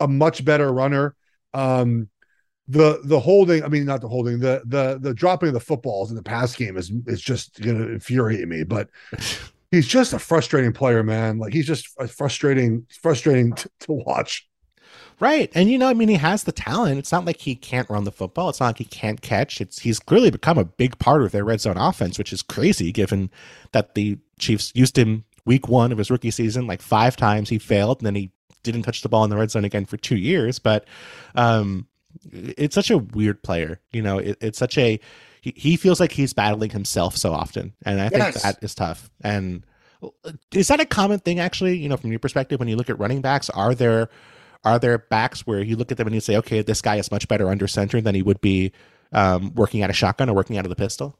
[0.00, 1.14] a much better runner.
[1.54, 2.08] Um,
[2.68, 6.10] the the holding, I mean, not the holding, the the the dropping of the footballs
[6.10, 8.62] in the pass game is is just gonna infuriate me.
[8.62, 8.90] But
[9.70, 11.38] he's just a frustrating player, man.
[11.38, 14.46] Like he's just frustrating, frustrating to, to watch.
[15.20, 15.50] Right.
[15.54, 16.98] And you know, I mean, he has the talent.
[16.98, 18.50] It's not like he can't run the football.
[18.50, 19.60] It's not like he can't catch.
[19.60, 22.92] It's he's clearly become a big part of their red zone offense, which is crazy
[22.92, 23.30] given
[23.72, 27.48] that the Chiefs used him week one of his rookie season like five times.
[27.48, 28.30] He failed and then he
[28.62, 30.58] didn't touch the ball in the red zone again for two years.
[30.58, 30.86] But
[31.34, 31.86] um
[32.30, 33.80] it's such a weird player.
[33.92, 35.00] You know, it, it's such a
[35.40, 37.72] he, he feels like he's battling himself so often.
[37.84, 39.10] And I think that is tough.
[39.22, 39.64] And
[40.52, 42.98] is that a common thing actually, you know, from your perspective when you look at
[42.98, 43.50] running backs?
[43.50, 44.08] Are there
[44.64, 47.10] are there backs where you look at them and you say, okay, this guy is
[47.10, 48.72] much better under center than he would be
[49.12, 51.16] um, working out a shotgun or working out of the pistol?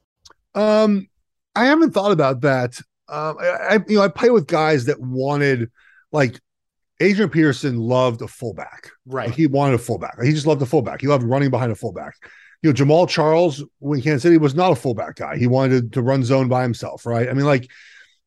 [0.55, 1.09] Um,
[1.55, 2.81] I haven't thought about that.
[3.09, 5.71] Um, I, I, you know, I play with guys that wanted
[6.12, 6.40] like
[7.01, 8.90] Adrian Peterson loved a fullback.
[9.07, 9.29] Right.
[9.29, 10.21] Like, he wanted a fullback.
[10.23, 11.01] He just loved a fullback.
[11.01, 12.14] He loved running behind a fullback.
[12.62, 15.37] You know, Jamaal Charles when Kansas City was not a fullback guy.
[15.37, 17.07] He wanted to run zone by himself.
[17.07, 17.29] Right.
[17.29, 17.71] I mean, like,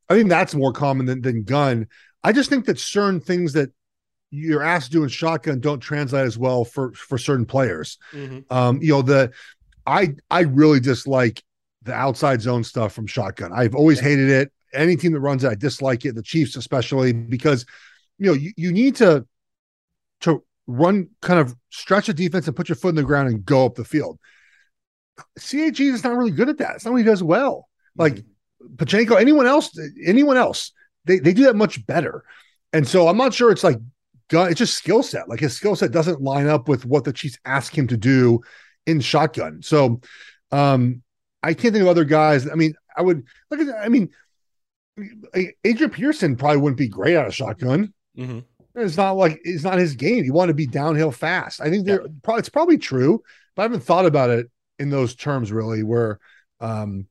[0.10, 1.88] I think that's more common than, than gun.
[2.24, 3.72] I just think that certain things that
[4.30, 7.98] you're asked to do in shotgun don't translate as well for for certain players.
[8.14, 8.54] Mm-hmm.
[8.54, 9.32] Um, you know, the
[9.86, 11.44] I I really dislike
[11.84, 13.52] the outside zone stuff from shotgun.
[13.54, 14.04] I've always yeah.
[14.06, 14.54] hated it.
[14.74, 16.16] Any team that runs it, I dislike it.
[16.16, 17.66] The Chiefs especially because
[18.18, 19.26] you know you, you need to
[20.22, 23.46] to run kind of stretch a defense and put your foot in the ground and
[23.46, 24.20] go up the field.
[25.40, 26.76] CAG is not really good at that.
[26.76, 27.68] It's not what he does well.
[27.96, 28.76] Like mm-hmm.
[28.76, 30.72] Pacheco, anyone else, anyone else,
[31.06, 32.24] they, they do that much better.
[32.74, 33.78] And so I'm not sure it's like
[34.30, 34.50] gun.
[34.50, 35.28] It's just skill set.
[35.28, 38.42] Like his skill set doesn't line up with what the Chiefs ask him to do
[38.86, 39.62] in shotgun.
[39.62, 40.02] So
[40.52, 41.04] um
[41.44, 42.50] I can't think of other guys.
[42.50, 43.70] I mean, I would look at.
[43.84, 44.10] I mean,
[45.64, 47.94] Adrian Peterson probably wouldn't be great out of shotgun.
[48.18, 48.40] Mm-hmm.
[48.76, 50.24] It's not like it's not his game.
[50.24, 51.62] He wanted to be downhill fast.
[51.62, 52.08] I think they're yeah.
[52.24, 53.22] probably it's probably true,
[53.56, 54.50] but I haven't thought about it
[54.80, 55.84] in those terms really.
[55.84, 56.20] Where
[56.60, 57.08] um,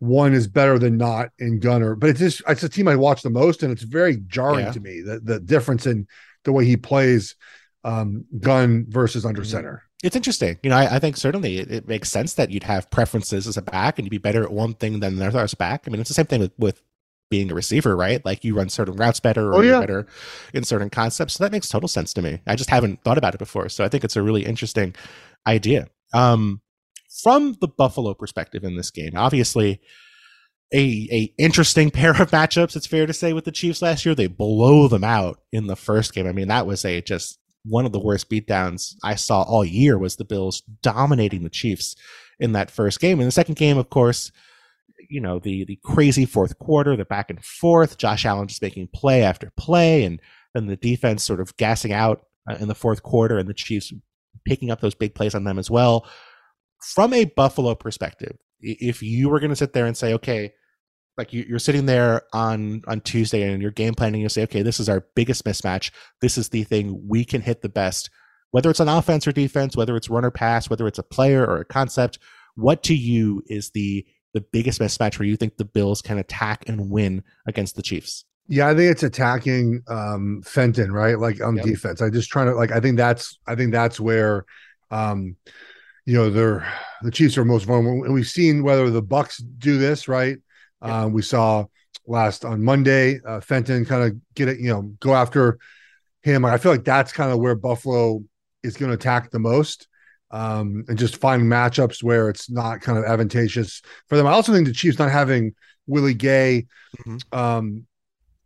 [0.00, 3.22] one is better than not in Gunner, but it's just it's a team I watch
[3.22, 4.72] the most, and it's very jarring yeah.
[4.72, 6.08] to me the the difference in
[6.44, 7.36] the way he plays
[7.84, 9.50] um, gun versus under mm-hmm.
[9.50, 9.82] center.
[10.02, 10.58] It's interesting.
[10.62, 13.56] You know, I, I think certainly it, it, makes sense that you'd have preferences as
[13.56, 15.84] a back and you'd be better at one thing than another as a back.
[15.86, 16.82] I mean, it's the same thing with, with
[17.30, 18.24] being a receiver, right?
[18.24, 19.80] Like you run certain routes better or oh, yeah.
[19.80, 20.06] better
[20.54, 21.34] in certain concepts.
[21.34, 22.40] So that makes total sense to me.
[22.46, 23.68] I just haven't thought about it before.
[23.68, 24.94] So I think it's a really interesting
[25.46, 25.88] idea.
[26.14, 26.60] Um,
[27.22, 29.80] from the Buffalo perspective in this game, obviously,
[30.72, 32.76] a a interesting pair of matchups.
[32.76, 35.76] It's fair to say with the Chiefs last year, they blow them out in the
[35.76, 36.26] first game.
[36.26, 39.98] I mean, that was a just one of the worst beatdowns I saw all year.
[39.98, 41.96] Was the Bills dominating the Chiefs
[42.38, 43.20] in that first game?
[43.20, 44.30] In the second game, of course,
[45.08, 48.88] you know the the crazy fourth quarter, the back and forth, Josh Allen just making
[48.94, 50.20] play after play, and
[50.54, 53.92] then the defense sort of gassing out uh, in the fourth quarter, and the Chiefs
[54.44, 56.08] picking up those big plays on them as well.
[56.80, 60.52] From a Buffalo perspective, if you were going to sit there and say, okay,
[61.16, 64.62] like you, are sitting there on on Tuesday and you're game planning, you say, okay,
[64.62, 65.90] this is our biggest mismatch.
[66.20, 68.10] This is the thing we can hit the best,
[68.52, 71.44] whether it's on offense or defense, whether it's run or pass, whether it's a player
[71.44, 72.18] or a concept.
[72.54, 74.06] What to you is the
[74.38, 78.24] the biggest mismatch where you think the Bills can attack and win against the Chiefs?
[78.46, 81.18] Yeah, I think it's attacking um Fenton, right?
[81.18, 81.64] Like on yep.
[81.64, 82.00] defense.
[82.00, 84.44] I just trying to like I think that's I think that's where
[84.90, 85.36] um
[86.06, 86.66] you know they're
[87.02, 88.04] the Chiefs are most vulnerable.
[88.04, 90.38] And we've seen whether the Bucks do this, right?
[90.82, 90.90] Yep.
[90.90, 91.66] Um, we saw
[92.06, 95.58] last on Monday, uh, Fenton kind of get it, you know, go after
[96.22, 96.44] him.
[96.44, 98.22] I feel like that's kind of where Buffalo
[98.62, 99.87] is going to attack the most
[100.30, 104.26] um, and just find matchups where it's not kind of advantageous for them.
[104.26, 105.54] I also think the Chiefs not having
[105.86, 106.66] Willie Gay
[106.98, 107.38] mm-hmm.
[107.38, 107.86] um,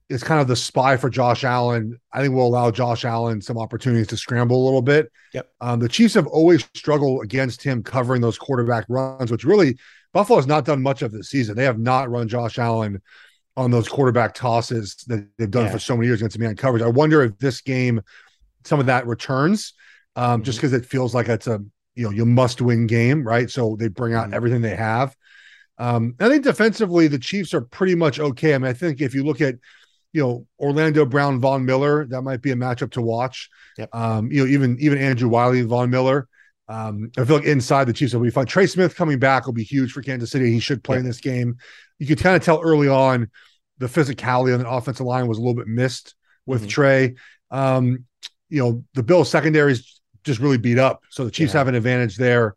[0.09, 1.99] is kind of the spy for Josh Allen.
[2.12, 5.11] I think will allow Josh Allen some opportunities to scramble a little bit.
[5.35, 5.51] Yep.
[5.61, 9.79] Um, the Chiefs have always struggled against him covering those quarterback runs, which really
[10.12, 11.57] Buffalo has not done much of this season.
[11.57, 13.01] They have not run Josh Allen
[13.57, 15.73] on those quarterback tosses that they've done yeah.
[15.73, 16.83] for so many years against man coverage.
[16.83, 18.01] I wonder if this game,
[18.64, 19.75] some of that returns,
[20.16, 20.44] um, mm-hmm.
[20.44, 21.61] just because it feels like it's a
[21.94, 23.51] you know you must win game, right?
[23.51, 24.35] So they bring out mm-hmm.
[24.35, 25.16] everything they have.
[25.79, 28.55] Um, I think defensively, the Chiefs are pretty much okay.
[28.55, 29.57] I mean, I think if you look at
[30.12, 33.48] you know Orlando Brown, Von Miller, that might be a matchup to watch.
[33.79, 33.94] Yep.
[33.94, 36.29] Um, you know, even even Andrew Wylie, Von Miller.
[36.68, 38.46] Um, I feel like inside the Chiefs will be fun.
[38.46, 40.51] Trey Smith coming back will be huge for Kansas City.
[40.51, 41.01] He should play yep.
[41.01, 41.59] in this game
[42.03, 43.31] you could kind of tell early on
[43.79, 46.68] the physicality on the offensive line was a little bit missed with mm-hmm.
[46.68, 47.14] Trey.
[47.53, 48.07] Um,
[48.48, 49.91] you know, the Bills secondary is
[50.24, 51.02] just really beat up.
[51.11, 51.61] So the Chiefs yeah.
[51.61, 52.56] have an advantage there.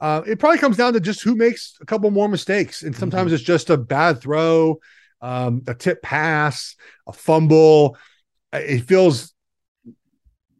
[0.00, 2.82] Uh, it probably comes down to just who makes a couple more mistakes.
[2.82, 3.34] And sometimes mm-hmm.
[3.34, 4.78] it's just a bad throw,
[5.22, 7.96] um, a tip pass, a fumble.
[8.52, 9.32] It feels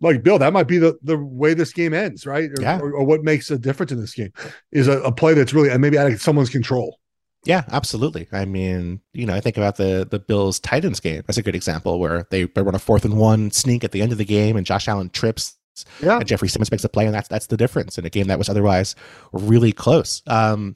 [0.00, 2.50] like Bill, that might be the, the way this game ends, right?
[2.50, 2.78] Or, yeah.
[2.78, 4.32] or, or what makes a difference in this game
[4.72, 6.98] is a, a play that's really and maybe out of someone's control.
[7.44, 8.26] Yeah, absolutely.
[8.32, 11.22] I mean, you know, I think about the the Bills Titans game.
[11.26, 14.02] That's a good example where they, they run a fourth and one sneak at the
[14.02, 15.56] end of the game, and Josh Allen trips.
[16.00, 16.18] Yeah.
[16.18, 18.38] And Jeffrey Simmons makes a play, and that's that's the difference in a game that
[18.38, 18.94] was otherwise
[19.32, 20.22] really close.
[20.26, 20.74] Um,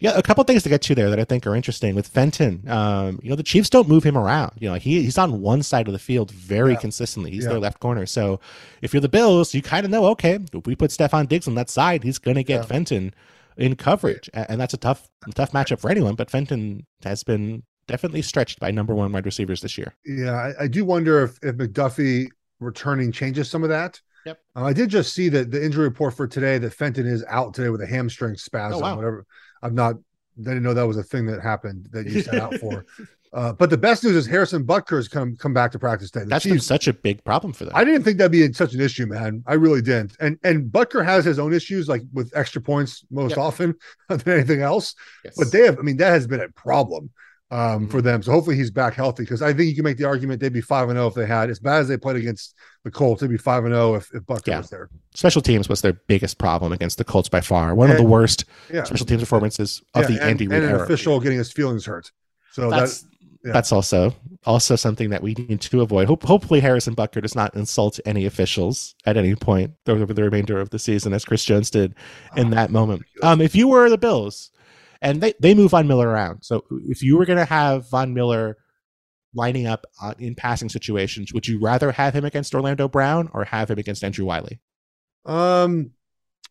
[0.00, 2.62] yeah, a couple things to get to there that I think are interesting with Fenton.
[2.68, 4.52] Um, you know, the Chiefs don't move him around.
[4.60, 6.78] You know, he he's on one side of the field very yeah.
[6.78, 7.32] consistently.
[7.32, 7.50] He's yeah.
[7.50, 8.06] their left corner.
[8.06, 8.38] So
[8.80, 11.56] if you're the Bills, you kind of know, okay, if we put Stefon Diggs on
[11.56, 12.66] that side, he's going to get yeah.
[12.66, 13.14] Fenton
[13.56, 16.14] in coverage, and that's a tough tough matchup for anyone.
[16.14, 19.94] But Fenton has been definitely stretched by number one wide receivers this year.
[20.06, 22.28] Yeah, I, I do wonder if if McDuffie
[22.60, 24.00] returning changes some of that.
[24.26, 24.40] Yep.
[24.56, 27.54] Uh, I did just see that the injury report for today that Fenton is out
[27.54, 28.78] today with a hamstring spasm.
[28.78, 28.96] Oh, wow.
[28.96, 29.26] Whatever.
[29.62, 29.96] I'm not.
[30.38, 32.84] I didn't know that was a thing that happened that you set out for.
[33.32, 36.24] Uh, but the best news is Harrison Butker's come come back to practice today.
[36.24, 37.74] The That's Chiefs, been such a big problem for them.
[37.76, 39.42] I didn't think that'd be such an issue, man.
[39.46, 40.16] I really didn't.
[40.20, 43.38] And and Butker has his own issues, like with extra points most yep.
[43.38, 43.74] often
[44.08, 44.94] than anything else.
[45.24, 45.34] Yes.
[45.36, 47.10] But they have, I mean, that has been a problem
[47.50, 47.86] um, mm-hmm.
[47.86, 48.22] for them.
[48.22, 50.60] So hopefully he's back healthy because I think you can make the argument they'd be
[50.60, 53.20] five and zero oh if they had as bad as they played against the Colts.
[53.20, 54.58] They'd be five and zero oh if, if Butker yeah.
[54.58, 54.90] was there.
[55.14, 57.74] Special teams was their biggest problem against the Colts by far.
[57.74, 58.84] One and, of the worst yeah.
[58.84, 61.86] special teams performances of yeah, the and, Andy Reid and an official getting his feelings
[61.86, 62.12] hurt.
[62.52, 63.06] So that's
[63.44, 63.52] yeah.
[63.52, 66.06] that's also also something that we need to avoid.
[66.08, 70.60] Hope, hopefully, Harrison Butker does not insult any officials at any point over the remainder
[70.60, 71.94] of the season, as Chris Jones did
[72.36, 73.02] in oh, that moment.
[73.22, 74.50] Um, if you were the Bills,
[75.00, 78.14] and they they move Von Miller around, so if you were going to have Von
[78.14, 78.56] Miller
[79.34, 83.44] lining up uh, in passing situations, would you rather have him against Orlando Brown or
[83.44, 84.60] have him against Andrew Wylie?
[85.26, 85.92] Um,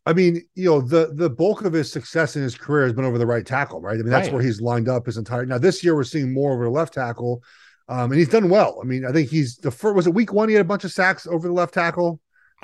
[0.06, 3.04] I mean, you know, the the bulk of his success in his career has been
[3.06, 3.96] over the right tackle, right?
[3.96, 4.34] I mean, that's right.
[4.34, 5.46] where he's lined up his entire.
[5.46, 7.44] Now this year we're seeing more over the left tackle,
[7.90, 8.80] um, and he's done well.
[8.82, 9.96] I mean, I think he's the first.
[9.96, 10.48] Was it week one?
[10.48, 12.22] He had a bunch of sacks over the left tackle.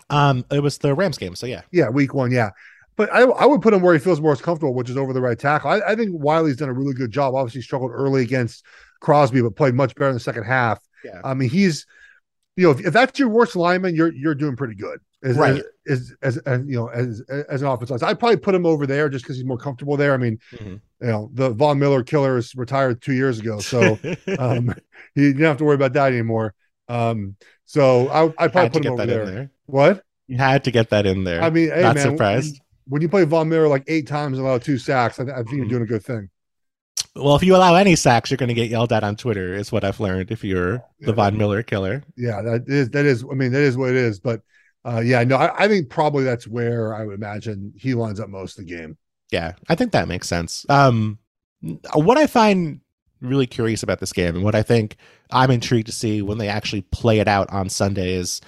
[0.09, 2.51] Um, it was the Rams game, so yeah, yeah, week one, yeah.
[2.95, 5.21] But I, I would put him where he feels most comfortable, which is over the
[5.21, 5.71] right tackle.
[5.71, 7.33] I, I think Wylie's done a really good job.
[7.33, 8.63] Obviously, struggled early against
[8.99, 10.79] Crosby, but played much better in the second half.
[11.03, 11.21] Yeah.
[11.23, 11.85] I mean, he's,
[12.55, 15.63] you know, if, if that's your worst lineman, you're you're doing pretty good as, right.
[15.87, 18.09] as, as, as, you know as as an offensive line.
[18.09, 20.13] I'd probably put him over there just because he's more comfortable there.
[20.13, 20.73] I mean, mm-hmm.
[20.73, 23.97] you know, the Von Miller killer is retired two years ago, so
[24.39, 24.73] um,
[25.15, 26.53] he didn't have to worry about that anymore.
[26.87, 29.25] Um, so I I probably put him over there.
[29.25, 29.51] there.
[29.65, 30.03] What?
[30.27, 31.41] You had to get that in there.
[31.41, 32.61] I mean, hey, not man, surprised.
[32.85, 35.47] When, you play Von Miller like eight times and allow two sacks, I, I think
[35.47, 35.57] mm-hmm.
[35.57, 36.29] you're doing a good thing.
[37.15, 39.53] Well, if you allow any sacks, you're going to get yelled at on Twitter.
[39.53, 40.31] Is what I've learned.
[40.31, 43.23] If you're the yeah, Von Miller killer, yeah, that is that is.
[43.29, 44.19] I mean, that is what it is.
[44.19, 44.41] But
[44.83, 48.29] uh, yeah, no, I, I, think probably that's where I would imagine he lines up
[48.29, 48.97] most of the game.
[49.31, 50.65] Yeah, I think that makes sense.
[50.69, 51.19] Um,
[51.93, 52.81] what I find
[53.21, 54.97] really curious about this game and what I think
[55.31, 58.41] I'm intrigued to see when they actually play it out on Sunday is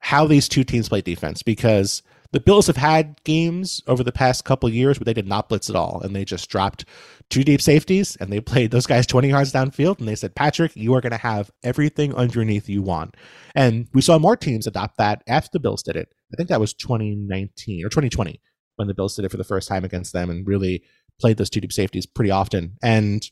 [0.00, 2.02] how these two teams play defense because
[2.34, 5.70] the Bills have had games over the past couple years where they did not blitz
[5.70, 6.84] at all and they just dropped
[7.30, 10.74] two deep safeties and they played those guys 20 yards downfield and they said, Patrick,
[10.74, 13.16] you are going to have everything underneath you want.
[13.54, 16.08] And we saw more teams adopt that after the Bills did it.
[16.32, 18.40] I think that was 2019 or 2020
[18.74, 20.82] when the Bills did it for the first time against them and really
[21.20, 22.76] played those two deep safeties pretty often.
[22.82, 23.24] And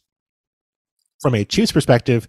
[1.20, 2.28] from a Chiefs perspective,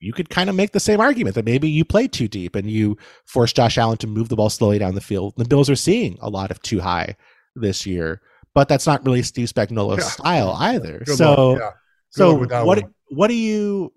[0.00, 2.70] you could kind of make the same argument that maybe you play too deep and
[2.70, 5.34] you force Josh Allen to move the ball slowly down the field.
[5.36, 7.16] The Bills are seeing a lot of too high
[7.54, 8.20] this year,
[8.54, 10.08] but that's not really Steve Spagnuolo's yeah.
[10.08, 11.02] style either.
[11.04, 11.70] Good so, yeah.
[12.10, 12.94] so what one.
[13.08, 13.92] what do you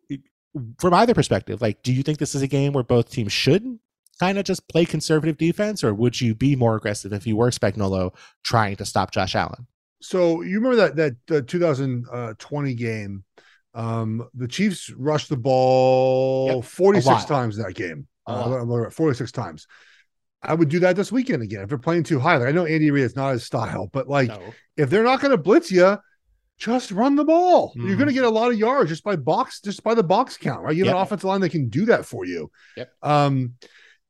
[0.79, 1.61] from either perspective?
[1.61, 3.79] Like, do you think this is a game where both teams should
[4.19, 7.49] kind of just play conservative defense, or would you be more aggressive if you were
[7.49, 9.67] Spagnuolo trying to stop Josh Allen?
[10.01, 13.23] So you remember that that uh, 2020 game?
[13.73, 18.07] Um, the Chiefs rushed the ball yep, 46 times that game.
[18.25, 19.67] Uh, 46 times.
[20.41, 22.37] I would do that this weekend again if they're playing too high.
[22.37, 24.41] Like, I know Andy Reid is not his style, but like no.
[24.77, 25.97] if they're not going to blitz you,
[26.57, 27.69] just run the ball.
[27.69, 27.87] Mm-hmm.
[27.87, 30.37] You're going to get a lot of yards just by box, just by the box
[30.37, 30.75] count, right?
[30.75, 30.95] You have yep.
[30.95, 32.51] an offensive line that can do that for you.
[32.77, 32.91] Yep.
[33.01, 33.55] Um,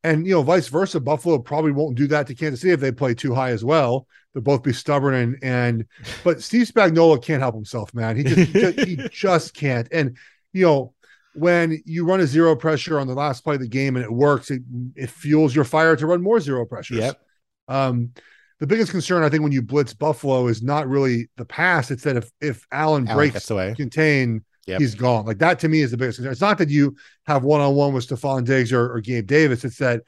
[0.03, 2.91] and you know, vice versa, Buffalo probably won't do that to Kansas City if they
[2.91, 4.07] play too high as well.
[4.33, 5.85] They'll both be stubborn and and
[6.23, 8.15] but Steve Spagnuolo can't help himself, man.
[8.15, 9.87] He just, he, just he just can't.
[9.91, 10.17] And
[10.53, 10.93] you know,
[11.33, 14.11] when you run a zero pressure on the last play of the game and it
[14.11, 14.61] works, it
[14.95, 16.99] it fuels your fire to run more zero pressures.
[16.99, 17.21] Yep.
[17.67, 18.11] Um,
[18.59, 22.03] the biggest concern I think when you blitz Buffalo is not really the pass; it's
[22.03, 23.73] that if if Allen, Allen breaks away.
[23.75, 24.81] contain, yep.
[24.81, 25.25] he's gone.
[25.25, 26.31] Like that to me is the biggest concern.
[26.31, 29.65] It's not that you have one on one with Stefon Diggs or, or Gabe Davis;
[29.65, 30.03] it's that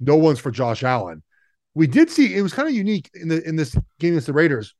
[0.00, 1.22] no one's for Josh Allen.
[1.74, 4.32] We did see it was kind of unique in the in this game against the
[4.32, 4.74] Raiders.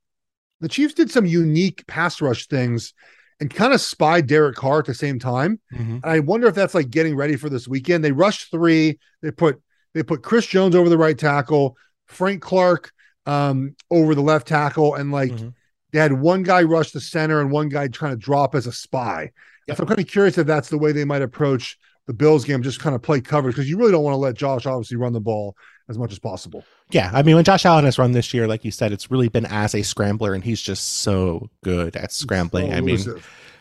[0.61, 2.93] The Chiefs did some unique pass rush things
[3.39, 5.59] and kind of spied Derek Carr at the same time.
[5.73, 5.95] Mm-hmm.
[5.95, 8.03] And I wonder if that's like getting ready for this weekend.
[8.03, 8.97] They rushed three.
[9.21, 9.61] They put
[9.93, 12.91] they put Chris Jones over the right tackle, Frank Clark
[13.25, 15.49] um, over the left tackle, and like mm-hmm.
[15.91, 18.71] They had one guy rush the center and one guy trying to drop as a
[18.71, 19.31] spy.
[19.67, 19.77] Yep.
[19.77, 22.63] So I'm kind of curious if that's the way they might approach the Bills game,
[22.63, 25.13] just kind of play coverage because you really don't want to let Josh obviously run
[25.13, 25.55] the ball
[25.89, 26.63] as much as possible.
[26.89, 29.27] Yeah, I mean, when Josh Allen has run this year, like you said, it's really
[29.27, 32.71] been as a scrambler, and he's just so good at scrambling.
[32.71, 32.99] So I mean,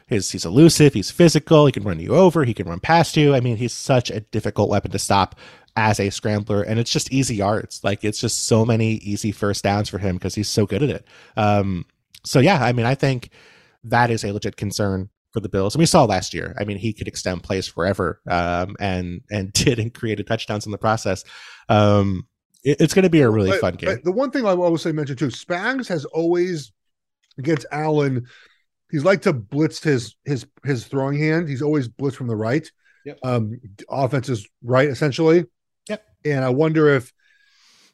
[0.06, 3.34] his he's elusive, he's physical, he can run you over, he can run past you.
[3.34, 5.36] I mean, he's such a difficult weapon to stop
[5.76, 9.62] as a scrambler and it's just easy yards like it's just so many easy first
[9.62, 11.84] downs for him because he's so good at it um
[12.24, 13.30] so yeah i mean i think
[13.84, 16.76] that is a legit concern for the bills and we saw last year i mean
[16.76, 21.24] he could extend plays forever um and and did and created touchdowns in the process
[21.68, 22.26] um
[22.64, 24.78] it, it's going to be a really but, fun game the one thing i will
[24.78, 26.72] say mention too spags has always
[27.38, 28.26] against allen
[28.90, 32.70] he's like to blitz his his his throwing hand he's always blitz from the right
[33.06, 33.20] Yep.
[33.22, 35.46] Um, offense is right essentially.
[35.88, 36.04] Yep.
[36.24, 37.12] And I wonder if,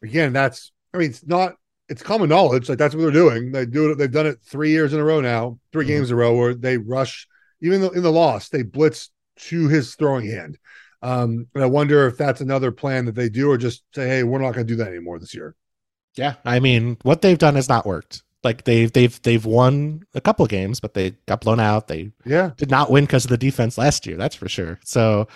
[0.03, 1.57] again, that's, I mean, it's not,
[1.93, 2.71] it's common knowledge.
[2.71, 3.53] Like that's what they're doing.
[3.53, 3.99] They do it.
[3.99, 5.93] They've done it three years in a row now, 3 mm-hmm.
[5.93, 7.29] games in a row where they rush,
[7.61, 10.59] even in the loss, they blitz to his throwing hand.
[11.03, 14.23] Um, and I wonder if that's another plan that they do, or just say, "Hey,
[14.23, 15.55] we're not going to do that anymore this year."
[16.15, 18.23] Yeah, I mean, what they've done has not worked.
[18.45, 21.89] Like they've they've they've won a couple games, but they got blown out.
[21.89, 24.17] They yeah did not win because of the defense last year.
[24.17, 24.79] That's for sure.
[24.85, 25.27] So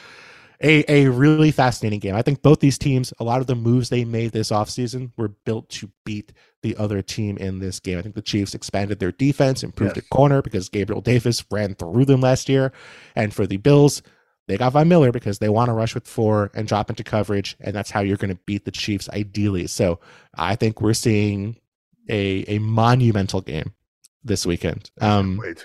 [0.62, 2.14] a, a really fascinating game.
[2.14, 5.28] I think both these teams, a lot of the moves they made this offseason were
[5.28, 7.98] built to beat the other team in this game.
[7.98, 10.04] I think the Chiefs expanded their defense, improved yes.
[10.04, 12.72] at corner because Gabriel Davis ran through them last year.
[13.14, 14.02] And for the Bills,
[14.48, 17.56] they got Von Miller because they want to rush with four and drop into coverage.
[17.60, 19.66] And that's how you're going to beat the Chiefs ideally.
[19.66, 20.00] So
[20.34, 21.56] I think we're seeing
[22.08, 23.74] a, a monumental game
[24.24, 24.90] this weekend.
[25.00, 25.64] Um, Wait.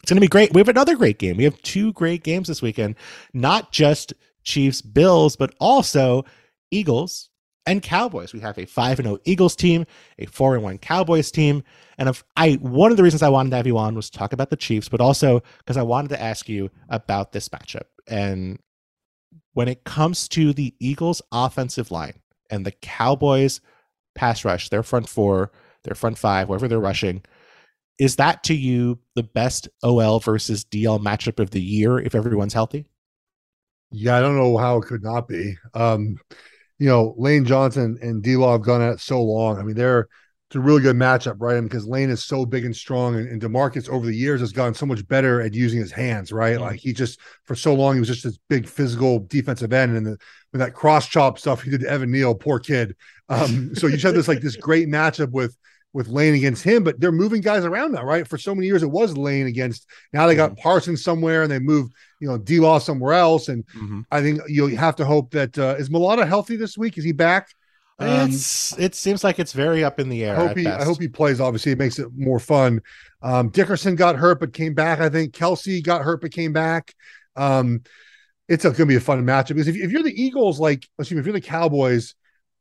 [0.00, 0.52] It's going to be great.
[0.52, 1.36] We have another great game.
[1.36, 2.96] We have two great games this weekend.
[3.32, 6.24] Not just Chiefs Bills, but also
[6.70, 7.30] Eagles
[7.66, 8.32] and Cowboys.
[8.32, 9.86] We have a 5 0 Eagles team,
[10.18, 11.62] a 4 1 Cowboys team.
[11.98, 14.18] And if I one of the reasons I wanted to have you on was to
[14.18, 17.86] talk about the Chiefs, but also because I wanted to ask you about this matchup.
[18.08, 18.58] And
[19.54, 22.14] when it comes to the Eagles offensive line
[22.50, 23.60] and the Cowboys
[24.14, 25.52] pass rush, their front four,
[25.84, 27.22] their front five, wherever they're rushing,
[27.98, 32.54] is that to you the best OL versus DL matchup of the year if everyone's
[32.54, 32.86] healthy?
[33.90, 35.56] Yeah, I don't know how it could not be.
[35.74, 36.16] Um,
[36.78, 39.58] you know, Lane Johnson and D Law have gone at it so long.
[39.58, 40.08] I mean, they're
[40.52, 41.56] it's a really good matchup, right?
[41.56, 44.52] And because Lane is so big and strong, and, and, Demarcus over the years has
[44.52, 46.56] gotten so much better at using his hands, right?
[46.56, 46.64] Mm-hmm.
[46.64, 50.04] Like he just for so long he was just this big physical defensive end, and
[50.04, 50.18] the,
[50.52, 52.96] with that cross chop stuff he did to Evan Neal, poor kid.
[53.30, 55.56] Um, so you just have this like this great matchup with
[55.92, 58.26] with Lane against him, but they're moving guys around now, right?
[58.26, 59.86] For so many years, it was Lane against.
[60.12, 60.62] Now they got mm-hmm.
[60.62, 61.90] Parsons somewhere, and they move,
[62.20, 63.48] you know, D Law somewhere else.
[63.48, 64.00] And mm-hmm.
[64.10, 65.90] I think you have to hope that uh, is
[66.26, 66.96] healthy this week?
[66.98, 67.48] Is he back?
[67.98, 70.36] Um, it's, it seems like it's very up in the air.
[70.36, 71.40] I hope he, I hope he plays.
[71.40, 72.80] Obviously, it makes it more fun.
[73.20, 75.00] Um, Dickerson got hurt but came back.
[75.00, 76.94] I think Kelce got hurt but came back.
[77.36, 77.82] Um,
[78.48, 81.16] it's going to be a fun matchup because if, if you're the Eagles, like, excuse
[81.16, 82.14] me, if you're the Cowboys,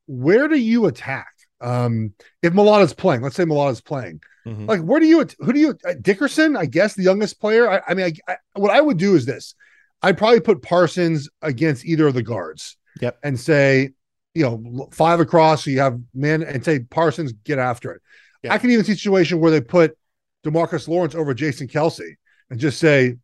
[0.07, 1.30] where do you attack?
[1.61, 4.65] Um, if Mailata's playing, let's say Mailata's playing, mm-hmm.
[4.65, 7.69] like, where do you, who do you, uh, Dickerson, I guess, the youngest player.
[7.69, 9.55] I, I mean, I, I, what I would do is this
[10.01, 12.77] I'd probably put Parsons against either of the guards.
[12.99, 13.19] Yep.
[13.23, 13.91] And say,
[14.33, 18.01] you know, five across, so you have men and say Parsons get after it.
[18.43, 18.53] Yep.
[18.53, 19.97] I can even see a situation where they put
[20.43, 22.15] Demarcus Lawrence over Jason Kelce
[22.49, 23.15] and just say,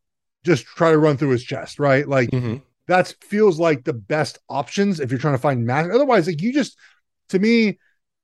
[0.45, 2.07] just try to run through his chest, right?
[2.07, 2.57] Like mm-hmm.
[2.87, 5.89] that feels like the best options if you're trying to find match.
[5.91, 6.77] Otherwise, like you just
[7.29, 7.79] to me,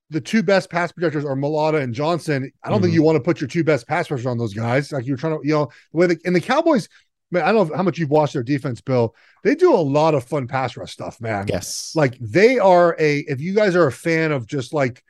[0.10, 2.52] the two best pass projectors are Mailata and Johnson.
[2.64, 2.84] I don't mm-hmm.
[2.84, 4.92] think you want to put your two best pass rushers on those guys.
[4.92, 6.88] Like you're trying to, you know, the way the and the Cowboys,
[7.32, 9.16] man, I don't know how much you've watched their defense, Bill.
[9.44, 11.48] They do a lot of fun pass rush stuff, man.
[11.48, 11.94] Yes.
[11.96, 15.04] Like they are a if you guys are a fan of just like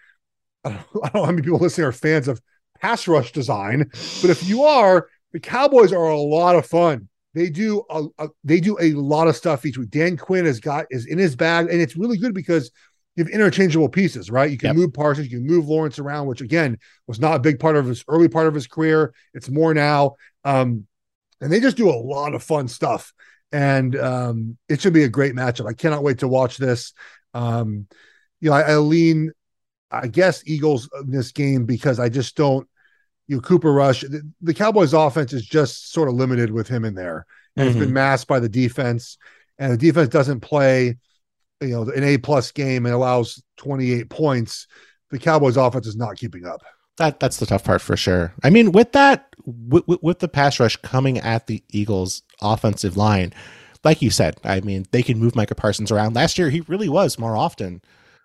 [0.63, 2.41] I don't, I don't know how many people listening are fans of
[2.81, 3.89] pass rush design,
[4.21, 7.09] but if you are, the Cowboys are a lot of fun.
[7.33, 9.89] They do a, a, they do a lot of stuff each week.
[9.89, 12.69] Dan Quinn has got is in his bag, and it's really good because
[13.15, 14.49] you have interchangeable pieces, right?
[14.49, 14.75] You can yep.
[14.75, 17.85] move Parsons, you can move Lawrence around, which again was not a big part of
[17.85, 19.13] his early part of his career.
[19.33, 20.15] It's more now.
[20.43, 20.87] Um,
[21.39, 23.13] and they just do a lot of fun stuff.
[23.51, 25.67] And um, it should be a great matchup.
[25.67, 26.93] I cannot wait to watch this.
[27.33, 27.87] Um,
[28.39, 29.31] you know, I, I lean,
[29.91, 32.67] I guess, Eagles in this game because I just don't
[33.27, 34.01] you know, Cooper Rush.
[34.01, 37.25] The, the, Cowboys offense is just sort of limited with him in there.
[37.55, 37.69] And mm-hmm.
[37.69, 37.93] it's been mm-hmm.
[37.93, 39.17] masked by the defense.
[39.57, 40.97] And the defense doesn't play,
[41.63, 44.67] you know, an A plus game and allows 28 points.
[45.11, 46.61] The Cowboys offense is not keeping up.
[46.97, 48.33] That that's the tough part for sure.
[48.43, 53.33] I mean, with that, with, with the pass rush coming at the Eagles' offensive line,
[53.83, 56.15] like you said, I mean, they can move Micah Parsons around.
[56.15, 57.81] Last year, he really was more often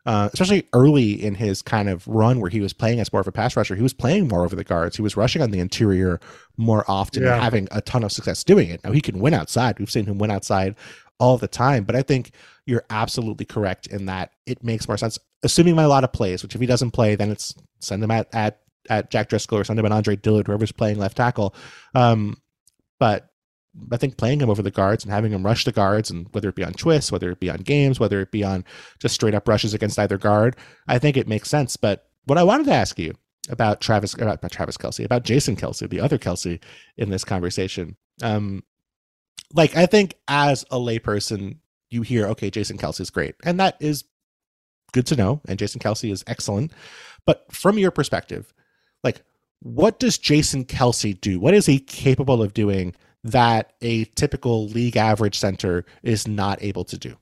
[0.09, 3.29] uh, especially early in his kind of run where he was playing as more of
[3.29, 3.77] a pass rusher.
[3.77, 4.97] He was playing more over the guards.
[4.97, 6.19] He was rushing on the interior
[6.57, 7.35] more often yeah.
[7.35, 8.83] and having a ton of success doing it.
[8.83, 9.79] Now he can win outside.
[9.79, 10.77] We've seen him win outside
[11.19, 11.85] all the time.
[11.85, 12.31] But I think
[12.69, 15.19] you're absolutely correct in that it makes more sense.
[15.43, 18.61] Assuming Mailata plays, which if he doesn't play, then it's send him at at
[18.91, 21.55] at Jack Driscoll or send him at Andre Dillard, whoever's playing left tackle.
[21.95, 22.37] Um,
[22.99, 23.31] but
[23.91, 26.51] I think playing him over the guards and having him rush the guards, and whether
[26.51, 28.67] it be on twists, whether it be on games, whether it be on
[28.99, 30.55] just straight up rushes against either guard,
[30.87, 31.79] I think it makes sense.
[31.79, 33.15] But what I wanted to ask you
[33.49, 36.63] about Travis, about, Travis Kelce, about Jason Kelce, the other Kelce
[36.99, 38.63] in this conversation, um,
[39.55, 41.57] like I think as a layperson,
[41.91, 44.05] you hear, okay, Jason Kelce is great, and that is
[44.93, 46.73] good to know, and Jason Kelce is excellent.
[47.27, 48.53] But from your perspective,
[49.05, 49.23] like,
[49.61, 51.41] what does Jason Kelce do?
[51.41, 52.95] What is he capable of doing?
[53.25, 57.17] that a typical league average center is not able to do?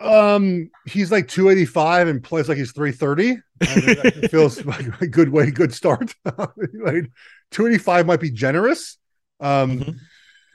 [0.00, 3.42] Um, he's like 285 and plays like he's 330.
[3.62, 6.14] I mean, feels like a good way, good start.
[6.24, 7.10] like
[7.50, 8.96] 285 might be generous.
[9.40, 9.90] Um, mm-hmm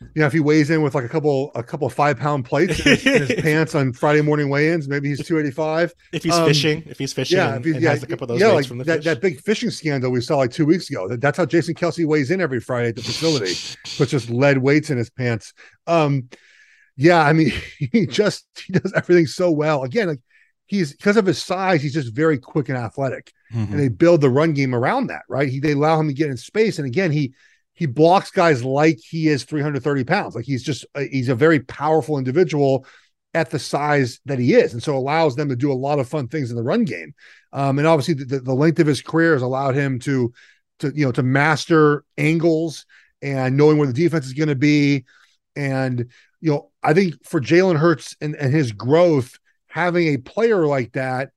[0.01, 2.79] you know, if he weighs in with like a couple a couple five pound plates
[2.79, 5.93] in his, in his pants on Friday morning weigh-ins, maybe he's two eighty five.
[6.11, 8.29] If he's um, fishing, if he's fishing, yeah, if he, yeah, has a couple of
[8.29, 11.07] those yeah, like that, that big fishing scandal we saw like two weeks ago.
[11.07, 13.53] That, that's how Jason Kelce weighs in every Friday at the facility,
[13.97, 15.53] puts just lead weights in his pants.
[15.87, 16.29] Um,
[16.97, 19.83] yeah, I mean, he just he does everything so well.
[19.83, 20.21] Again, like
[20.65, 23.71] he's because of his size, he's just very quick and athletic, mm-hmm.
[23.71, 25.23] and they build the run game around that.
[25.29, 27.33] Right, he they allow him to get in space, and again, he
[27.75, 30.35] he blocks guys like he is 330 pounds.
[30.35, 32.85] Like he's just a, he's a very powerful individual
[33.33, 36.07] at the size that he is, and so allows them to do a lot of
[36.07, 37.13] fun things in the run game.
[37.51, 40.33] Um, and obviously, the, the length of his career has allowed him to
[40.79, 42.85] to you know to master angles
[43.21, 45.05] and knowing where the defense is going to be.
[45.55, 46.09] And
[46.41, 50.93] you know, I think for Jalen Hurts and, and his growth, having a player like
[50.93, 51.31] that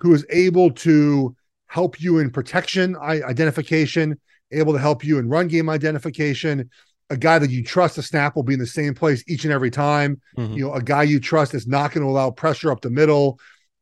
[0.00, 1.34] who is able to
[1.66, 4.18] help you in protection identification
[4.50, 6.70] able to help you in run game identification.
[7.10, 9.52] A guy that you trust the snap will be in the same place each and
[9.52, 10.20] every time.
[10.36, 10.54] Mm-hmm.
[10.54, 13.38] You know, a guy you trust is not going to allow pressure up the middle.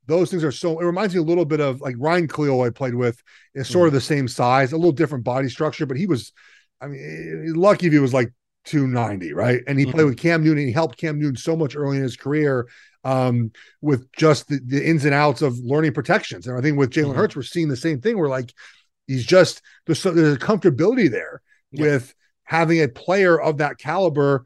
[0.07, 0.79] Those things are so.
[0.79, 3.21] It reminds me a little bit of like Ryan Kalil I played with.
[3.55, 3.87] Is sort mm-hmm.
[3.89, 6.33] of the same size, a little different body structure, but he was.
[6.81, 8.33] I mean, lucky if he was like
[8.67, 9.63] 290, right?
[9.67, 9.95] And he mm-hmm.
[9.95, 10.59] played with Cam Newton.
[10.59, 12.69] And he helped Cam Newton so much early in his career
[13.05, 16.47] um, with just the, the, ins and outs of learning protections.
[16.47, 17.19] And I think with Jalen mm-hmm.
[17.19, 18.19] Hurts, we're seeing the same thing.
[18.19, 18.53] We're like,
[19.07, 21.43] He's just there's, there's a comfortability there
[21.73, 21.83] yeah.
[21.83, 24.45] with having a player of that caliber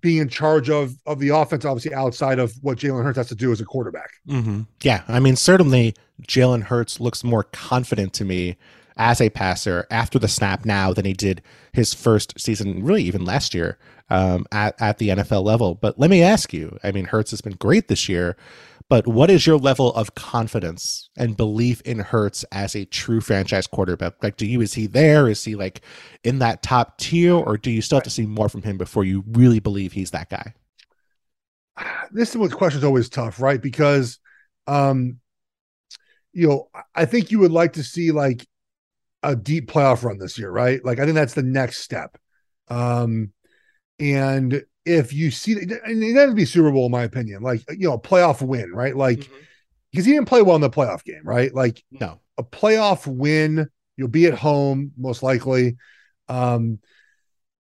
[0.00, 3.34] being in charge of of the offense, obviously outside of what Jalen Hurts has to
[3.34, 4.10] do as a quarterback.
[4.28, 4.62] Mm-hmm.
[4.82, 8.56] Yeah, I mean, certainly Jalen Hurts looks more confident to me
[8.96, 11.42] as a passer after the snap now than he did
[11.72, 13.78] his first season, really even last year
[14.10, 15.74] um, at at the NFL level.
[15.74, 18.36] But let me ask you, I mean, Hurts has been great this year.
[18.88, 23.66] But what is your level of confidence and belief in Hurts as a true franchise
[23.66, 24.22] quarterback?
[24.22, 25.28] Like, do you is he there?
[25.28, 25.80] Is he like
[26.22, 29.04] in that top tier, or do you still have to see more from him before
[29.04, 30.54] you really believe he's that guy?
[32.12, 33.60] This question is always tough, right?
[33.60, 34.20] Because,
[34.68, 35.18] um,
[36.32, 38.46] you know, I think you would like to see like
[39.22, 40.82] a deep playoff run this year, right?
[40.84, 42.16] Like, I think that's the next step.
[42.68, 43.32] Um,
[43.98, 47.62] and if you see and it has to be Super Bowl, in my opinion, like
[47.70, 48.96] you know, a playoff win, right?
[48.96, 50.02] Like because mm-hmm.
[50.02, 51.52] he didn't play well in the playoff game, right?
[51.52, 55.76] Like no, a playoff win, you'll be at home most likely.
[56.28, 56.78] Um,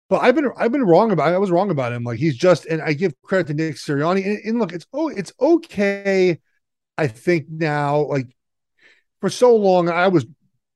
[0.08, 2.04] but I've been I've been wrong about I was wrong about him.
[2.04, 4.24] Like he's just and I give credit to Nick Sirianni.
[4.24, 6.38] And, and look, it's oh it's okay.
[6.96, 8.34] I think now, like
[9.20, 10.26] for so long, I was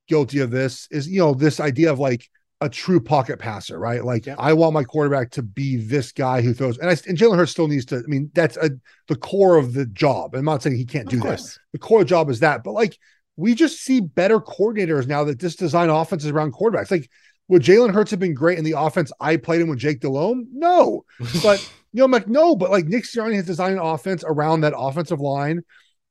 [0.08, 0.88] guilty of this.
[0.90, 2.28] Is you know this idea of like
[2.62, 4.04] a true pocket passer, right?
[4.04, 4.36] Like yeah.
[4.38, 7.50] I want my quarterback to be this guy who throws, and, I, and Jalen Hurts
[7.50, 7.96] still needs to.
[7.96, 8.70] I mean, that's a,
[9.08, 10.34] the core of the job.
[10.34, 11.58] I'm not saying he can't do this.
[11.72, 12.96] The core job is that, but like
[13.36, 16.90] we just see better coordinators now that just design offenses around quarterbacks.
[16.90, 17.10] Like
[17.48, 20.46] would Jalen Hurts have been great in the offense I played in with Jake Delhomme?
[20.52, 21.04] No,
[21.42, 21.60] but
[21.92, 24.74] you know, I'm like no, but like Nick Sirianni has designed an offense around that
[24.76, 25.62] offensive line,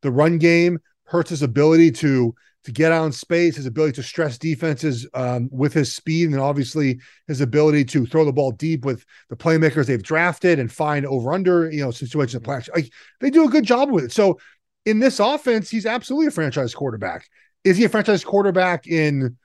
[0.01, 4.37] the run game, Hurts' ability to to get out in space, his ability to stress
[4.37, 9.03] defenses um, with his speed, and obviously his ability to throw the ball deep with
[9.29, 12.61] the playmakers they've drafted and find over under, you know, situations of play.
[12.75, 14.11] Like they do a good job with it.
[14.11, 14.39] So
[14.85, 17.27] in this offense, he's absolutely a franchise quarterback.
[17.63, 19.37] Is he a franchise quarterback in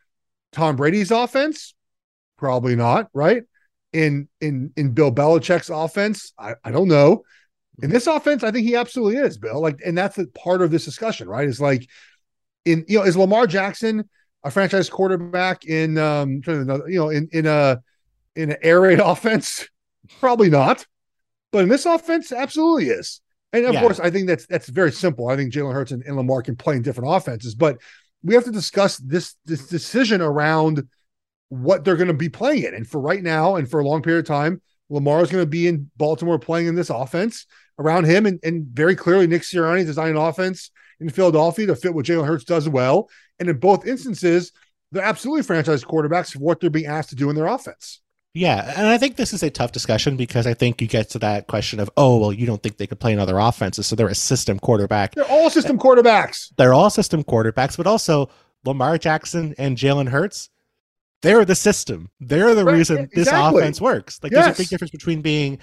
[0.52, 1.74] Tom Brady's offense?
[2.38, 3.44] Probably not, right?
[3.92, 7.22] In in in Bill Belichick's offense, I, I don't know.
[7.82, 9.60] In this offense, I think he absolutely is, Bill.
[9.60, 11.46] Like, and that's the part of this discussion, right?
[11.46, 11.88] Is like
[12.66, 14.08] in you know is Lamar Jackson
[14.44, 17.80] a franchise quarterback in um you know in in a
[18.34, 19.66] in an air raid offense?
[20.20, 20.86] Probably not.
[21.52, 23.20] But in this offense, absolutely is.
[23.52, 23.80] And of yeah.
[23.80, 25.28] course, I think that's that's very simple.
[25.28, 27.78] I think Jalen Hurts and, and Lamar can play in different offenses, but
[28.22, 30.86] we have to discuss this this decision around
[31.48, 32.74] what they're going to be playing in.
[32.74, 34.60] And for right now, and for a long period of time,
[34.90, 37.46] Lamar is going to be in Baltimore playing in this offense
[37.78, 41.94] around him, and, and very clearly Nick Sirianni designed an offense in Philadelphia to fit
[41.94, 43.08] what Jalen Hurts does well.
[43.38, 44.52] And in both instances,
[44.92, 48.00] they're absolutely franchise quarterbacks for what they're being asked to do in their offense.
[48.34, 51.18] Yeah, and I think this is a tough discussion because I think you get to
[51.20, 53.96] that question of, oh, well, you don't think they could play in other offenses, so
[53.96, 55.14] they're a system quarterback.
[55.14, 56.52] They're all system quarterbacks.
[56.58, 58.28] They're all system quarterbacks, but also
[58.66, 60.50] Lamar Jackson and Jalen Hurts,
[61.22, 62.10] they're the system.
[62.20, 64.20] They're the right, reason this offense works.
[64.22, 64.44] Like, yes.
[64.44, 65.58] there's a big difference between being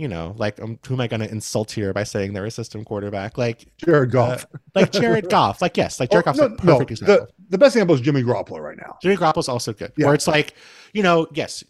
[0.00, 2.50] you know, like um, who am I going to insult here by saying they're a
[2.50, 3.36] system quarterback?
[3.36, 6.50] Like Jared Goff, uh, like Jared Goff, like yes, like Jared oh, Goff's no, a
[6.50, 7.26] perfect no, example.
[7.26, 8.96] The, the best example is Jimmy Garoppolo right now.
[9.02, 9.92] Jimmy Garoppolo's also good.
[9.98, 10.06] Yeah.
[10.06, 10.54] Where it's like,
[10.94, 11.62] you know, yes,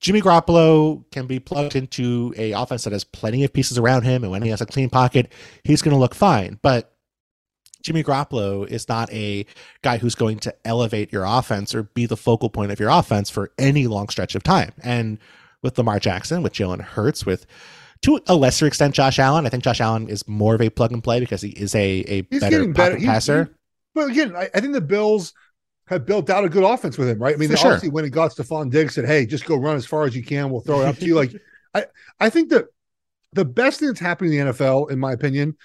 [0.00, 4.22] Jimmy Garoppolo can be plugged into a offense that has plenty of pieces around him,
[4.22, 5.32] and when he has a clean pocket,
[5.64, 6.60] he's going to look fine.
[6.62, 6.94] But
[7.82, 9.46] Jimmy Garoppolo is not a
[9.82, 13.30] guy who's going to elevate your offense or be the focal point of your offense
[13.30, 14.70] for any long stretch of time.
[14.80, 15.18] And
[15.64, 17.46] with Lamar Jackson, with Jalen Hurts, with
[18.02, 19.46] to a lesser extent Josh Allen.
[19.46, 22.04] I think Josh Allen is more of a plug and play because he is a
[22.06, 22.98] a He's better, better.
[22.98, 23.44] passer.
[23.44, 23.50] He,
[23.94, 25.32] but again, I, I, think the Bills
[25.86, 27.34] have built out a good offense with him, right?
[27.34, 27.72] I mean, they sure.
[27.72, 30.22] obviously when it got Stefon Diggs said, "Hey, just go run as far as you
[30.22, 30.50] can.
[30.50, 31.32] We'll throw it up to you." Like,
[31.74, 31.86] I
[32.20, 32.66] I think that
[33.32, 35.56] the best thing that's happening in the NFL, in my opinion,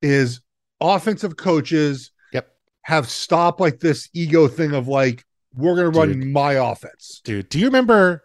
[0.00, 0.40] is
[0.80, 2.54] offensive coaches yep.
[2.82, 5.24] have stopped like this ego thing of like
[5.56, 7.20] we're going to run my offense.
[7.24, 8.22] Dude, do you remember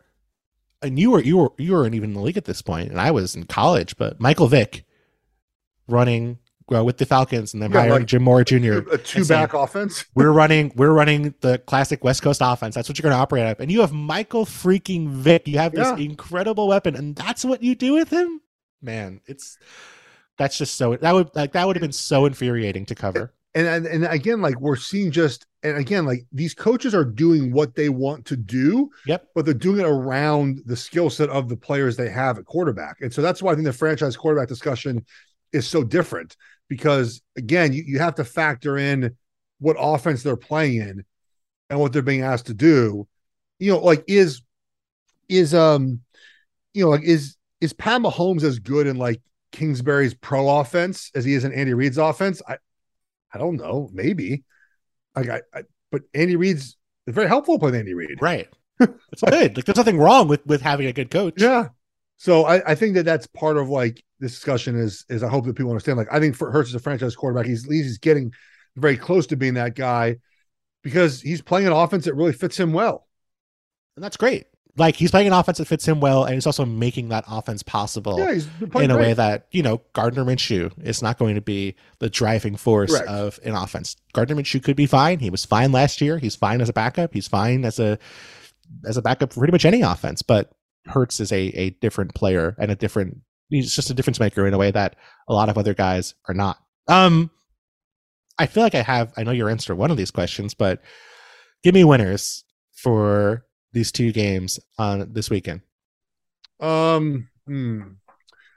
[0.82, 3.00] and you were you were you weren't even in the league at this point, and
[3.00, 3.98] I was in college.
[3.98, 4.86] But Michael Vick
[5.88, 8.90] running well, with the Falcons, and then yeah, hiring like, Jim Mora Jr.
[8.92, 10.06] A two back offense.
[10.16, 12.76] we're running we're running the classic West Coast offense.
[12.76, 15.48] That's what you're going to operate up, and you have Michael freaking Vick.
[15.48, 15.98] You have this yeah.
[15.98, 18.42] incredible weapon, and that's what you do with him.
[18.82, 19.58] Man, it's
[20.38, 23.68] that's just so that would like that would have been so infuriating to cover and,
[23.68, 27.76] and and again like we're seeing just and again like these coaches are doing what
[27.76, 29.28] they want to do yep.
[29.34, 32.98] but they're doing it around the skill set of the players they have at quarterback.
[33.02, 35.06] And so that's why i think the franchise quarterback discussion
[35.52, 36.38] is so different
[36.68, 39.16] because again you, you have to factor in
[39.60, 41.04] what offense they're playing in
[41.70, 43.08] and what they're being asked to do.
[43.58, 44.42] You know like is
[45.28, 46.02] is um
[46.74, 49.22] you know like is is Pat Mahomes as good in like
[49.52, 52.42] Kingsbury's pro offense as he is in Andy Reid's offense?
[52.48, 52.58] I,
[53.34, 54.44] I don't know, maybe.
[55.16, 56.78] Like I, I but Andy Reid's
[57.08, 58.22] very helpful with Andy Reid.
[58.22, 58.48] Right.
[59.12, 59.58] It's good.
[59.58, 61.36] Like there's nothing wrong with with having a good coach.
[61.38, 61.70] Yeah.
[62.18, 65.46] So I, I think that that's part of like this discussion is is I hope
[65.46, 65.98] that people understand.
[65.98, 67.46] Like I think for Hurts is a franchise quarterback.
[67.46, 68.34] He's he's getting
[68.76, 70.18] very close to being that guy
[70.84, 73.08] because he's playing an offense that really fits him well.
[73.96, 74.46] And that's great.
[74.78, 77.64] Like he's playing an offense that fits him well, and he's also making that offense
[77.64, 78.40] possible Yeah,
[78.82, 82.56] in a way that you know Gardner Minshew is not going to be the driving
[82.56, 83.10] force Correct.
[83.10, 83.98] of an offense.
[84.14, 85.20] Gardner Minshew could be fine.
[85.20, 86.18] He was fine last year.
[86.18, 87.14] He's fine as a backup.
[87.14, 87.98] He's fine as a
[88.86, 90.22] as a backup for pretty much any offense.
[90.22, 90.52] But
[90.86, 93.18] Hurts is a a different player and a different.
[93.50, 94.96] He's just a difference maker in a way that
[95.28, 96.58] a lot of other guys are not.
[96.88, 97.32] Um,
[98.38, 99.12] I feel like I have.
[99.18, 100.82] I know your answer to one of these questions, but
[101.64, 102.46] give me winners
[102.76, 105.62] for these two games on this weekend.
[106.60, 107.82] Um, hmm.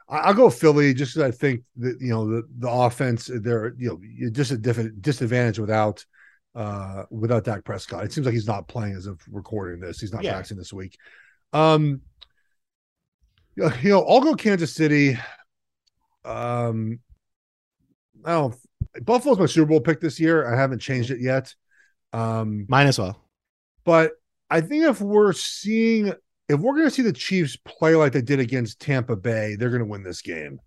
[0.09, 3.89] I'll go Philly just because I think that you know the the offense they're you
[4.23, 6.05] know just a different disadvantage without
[6.55, 8.05] uh without Dak Prescott.
[8.05, 10.01] It seems like he's not playing as of recording this.
[10.01, 10.33] He's not Yeah.
[10.33, 10.99] practicing this week.
[11.55, 12.03] Um,
[13.57, 15.17] you know, you know, I'll go Kansas City.
[16.25, 17.01] Um,
[18.25, 18.55] I don't.
[19.03, 20.53] Buffalo's my Super Bowl pick this year.
[20.53, 21.55] I haven't changed it yet.
[22.13, 23.23] Um, Mine as well.
[23.85, 24.13] but
[24.53, 26.09] I think if we're seeing,
[26.49, 29.71] if we're going to see the Chiefs play like they did against Tampa Bay, they're
[29.71, 30.61] going to win this game.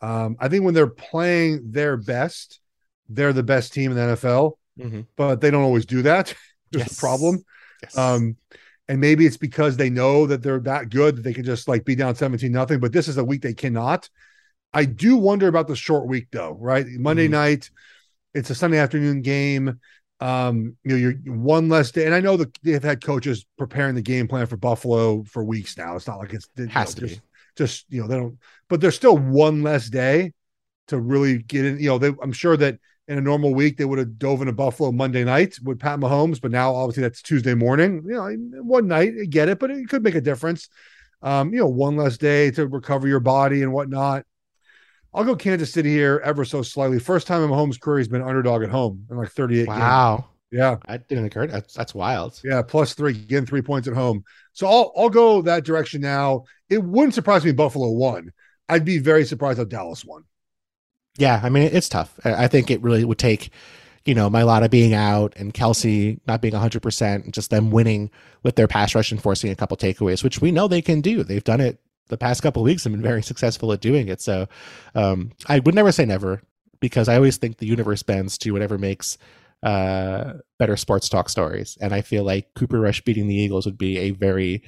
[0.00, 2.60] Um, I think when they're playing their best,
[3.08, 5.00] they're the best team in the NFL, Mm-hmm.
[5.16, 6.34] but they don't always do that.
[6.72, 6.96] There's Yes.
[6.96, 7.44] a problem.
[7.82, 7.98] Yes.
[7.98, 8.36] Um,
[8.88, 11.84] and maybe it's because they know that they're that good that they can just like
[11.84, 12.80] be down 17 nothing.
[12.80, 14.08] But this is a week they cannot.
[14.72, 16.86] I do wonder about the short week though, right?
[16.86, 17.32] Monday Mhm.
[17.32, 17.70] night,
[18.34, 19.78] it's a Sunday afternoon game.
[20.22, 23.96] Um, you know, you're one less day, and I know that they've had coaches preparing
[23.96, 25.96] the game plan for Buffalo for weeks now.
[25.96, 27.26] It's not like it's you Has know, to just, be.
[27.56, 30.32] just you know they don't, but there's still one less day
[30.88, 31.80] to really get in.
[31.80, 34.52] You know, they, I'm sure that in a normal week they would have dove into
[34.52, 38.04] Buffalo Monday night with Pat Mahomes, but now obviously that's Tuesday morning.
[38.06, 40.68] You know, one night, I get it, but it could make a difference.
[41.20, 44.24] Um, you know, one less day to recover your body and whatnot.
[45.14, 46.98] I'll go Kansas City here ever so slightly.
[46.98, 49.68] First time in Mahomes' career he's been underdog at home in like 38 games.
[49.68, 50.26] Wow.
[50.50, 50.76] Yeah.
[50.88, 51.46] That didn't occur.
[51.46, 52.40] That's that's wild.
[52.44, 54.24] Yeah, plus three, again, three points at home.
[54.52, 56.44] So I'll I'll go that direction now.
[56.68, 58.32] It wouldn't surprise me Buffalo won.
[58.68, 60.24] I'd be very surprised if Dallas won.
[61.18, 62.18] Yeah, I mean it's tough.
[62.24, 63.50] I think it really would take,
[64.04, 68.10] you know, Mailata being out and Kelce not being hundred percent, and just them winning
[68.42, 71.22] with their pass rush and forcing a couple takeaways, which we know they can do.
[71.22, 71.80] They've done it
[72.12, 74.20] the past couple weeks have been very successful at doing it.
[74.20, 74.46] So
[74.94, 76.42] um, I would never say never
[76.78, 79.18] because I always think the universe bends to whatever makes
[79.62, 83.78] uh, better sports talk stories, and I feel like Cooper Rush beating the Eagles would
[83.78, 84.62] be a very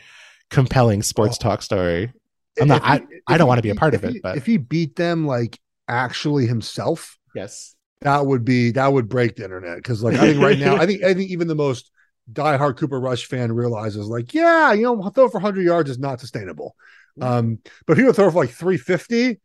[0.51, 1.43] compelling sports Oh.
[1.43, 2.13] talk story.
[2.61, 4.57] I'm not- I- I don't wanna be a part of it, he- but- if he
[4.57, 7.75] beat them like actually himself, Yes.
[8.03, 9.77] that would be that would break the internet.
[9.79, 11.91] Because like I think right now, I think I think even the most
[12.33, 16.21] diehard Cooper Rush fan realizes like, yeah, you know, throw for 100 yards is not
[16.21, 16.77] sustainable.
[17.21, 19.41] Um, but if he would throw for like 350,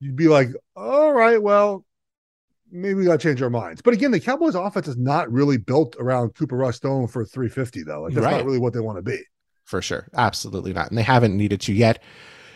[0.00, 1.84] you'd be like, all right, well,
[2.70, 3.82] maybe we got to change our minds.
[3.82, 7.82] But again, the Cowboys offense is not really built around Cooper Rush throwing for 350
[7.82, 8.02] though.
[8.02, 8.36] Like that's Right.
[8.38, 9.18] not really what they want to be.
[9.64, 10.08] for sure.
[10.14, 10.88] Absolutely not.
[10.88, 12.02] And they haven't needed to yet.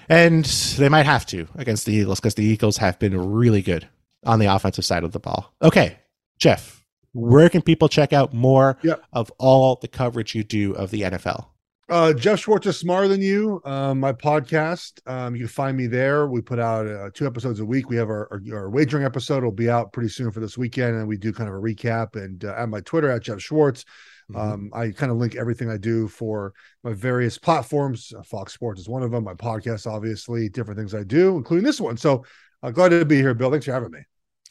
[0.08, 3.88] And they might have to against the Eagles because the Eagles have been really good
[4.24, 5.52] on the offensive side of the ball.
[5.62, 5.98] Okay,
[6.38, 9.02] Geoff, where can people check out more Yep.
[9.12, 11.46] of all the coverage you do of the NFL?
[11.88, 13.60] Uh, Geoff Schwartz is smarter than you.
[13.64, 14.98] Um, my podcast.
[15.06, 16.26] Um, you can find me there.
[16.26, 17.88] We put out uh, two episodes a week.
[17.88, 19.44] We have our, our, our wagering episode.
[19.44, 22.16] will be out pretty soon for this weekend, and we do kind of a recap.
[22.16, 23.84] And uh, at my Twitter at Geoff Schwartz,
[24.32, 24.36] Mhm.
[24.40, 28.12] um, I kind of link everything I do for my various platforms.
[28.12, 29.22] Uh, Fox Sports is one of them.
[29.22, 31.96] My podcast, obviously, different things I do, including this one.
[31.96, 32.24] So
[32.64, 33.52] uh, glad to be here, Bill.
[33.52, 34.00] Thanks for having me.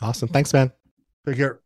[0.02, 0.30] awesome.
[0.30, 0.72] Thanks, man.
[1.26, 1.60] Take care.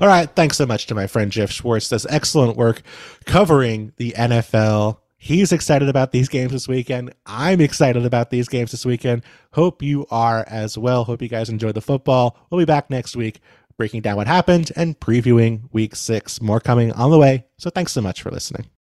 [0.00, 0.30] All right.
[0.30, 1.88] Thanks so much to my friend Geoff Schwartz.
[1.88, 2.82] Does excellent work
[3.24, 4.98] covering the NFL.
[5.16, 7.12] He's excited about these games this weekend.
[7.26, 9.24] I'm excited about these games this weekend.
[9.52, 11.02] Hope you are as well.
[11.02, 12.38] Hope you guys enjoy the football.
[12.48, 13.40] We'll be back next week
[13.78, 16.42] breaking down what happened and previewing week six.
[16.42, 17.46] More coming on the way.
[17.56, 18.68] So thanks so much for listening.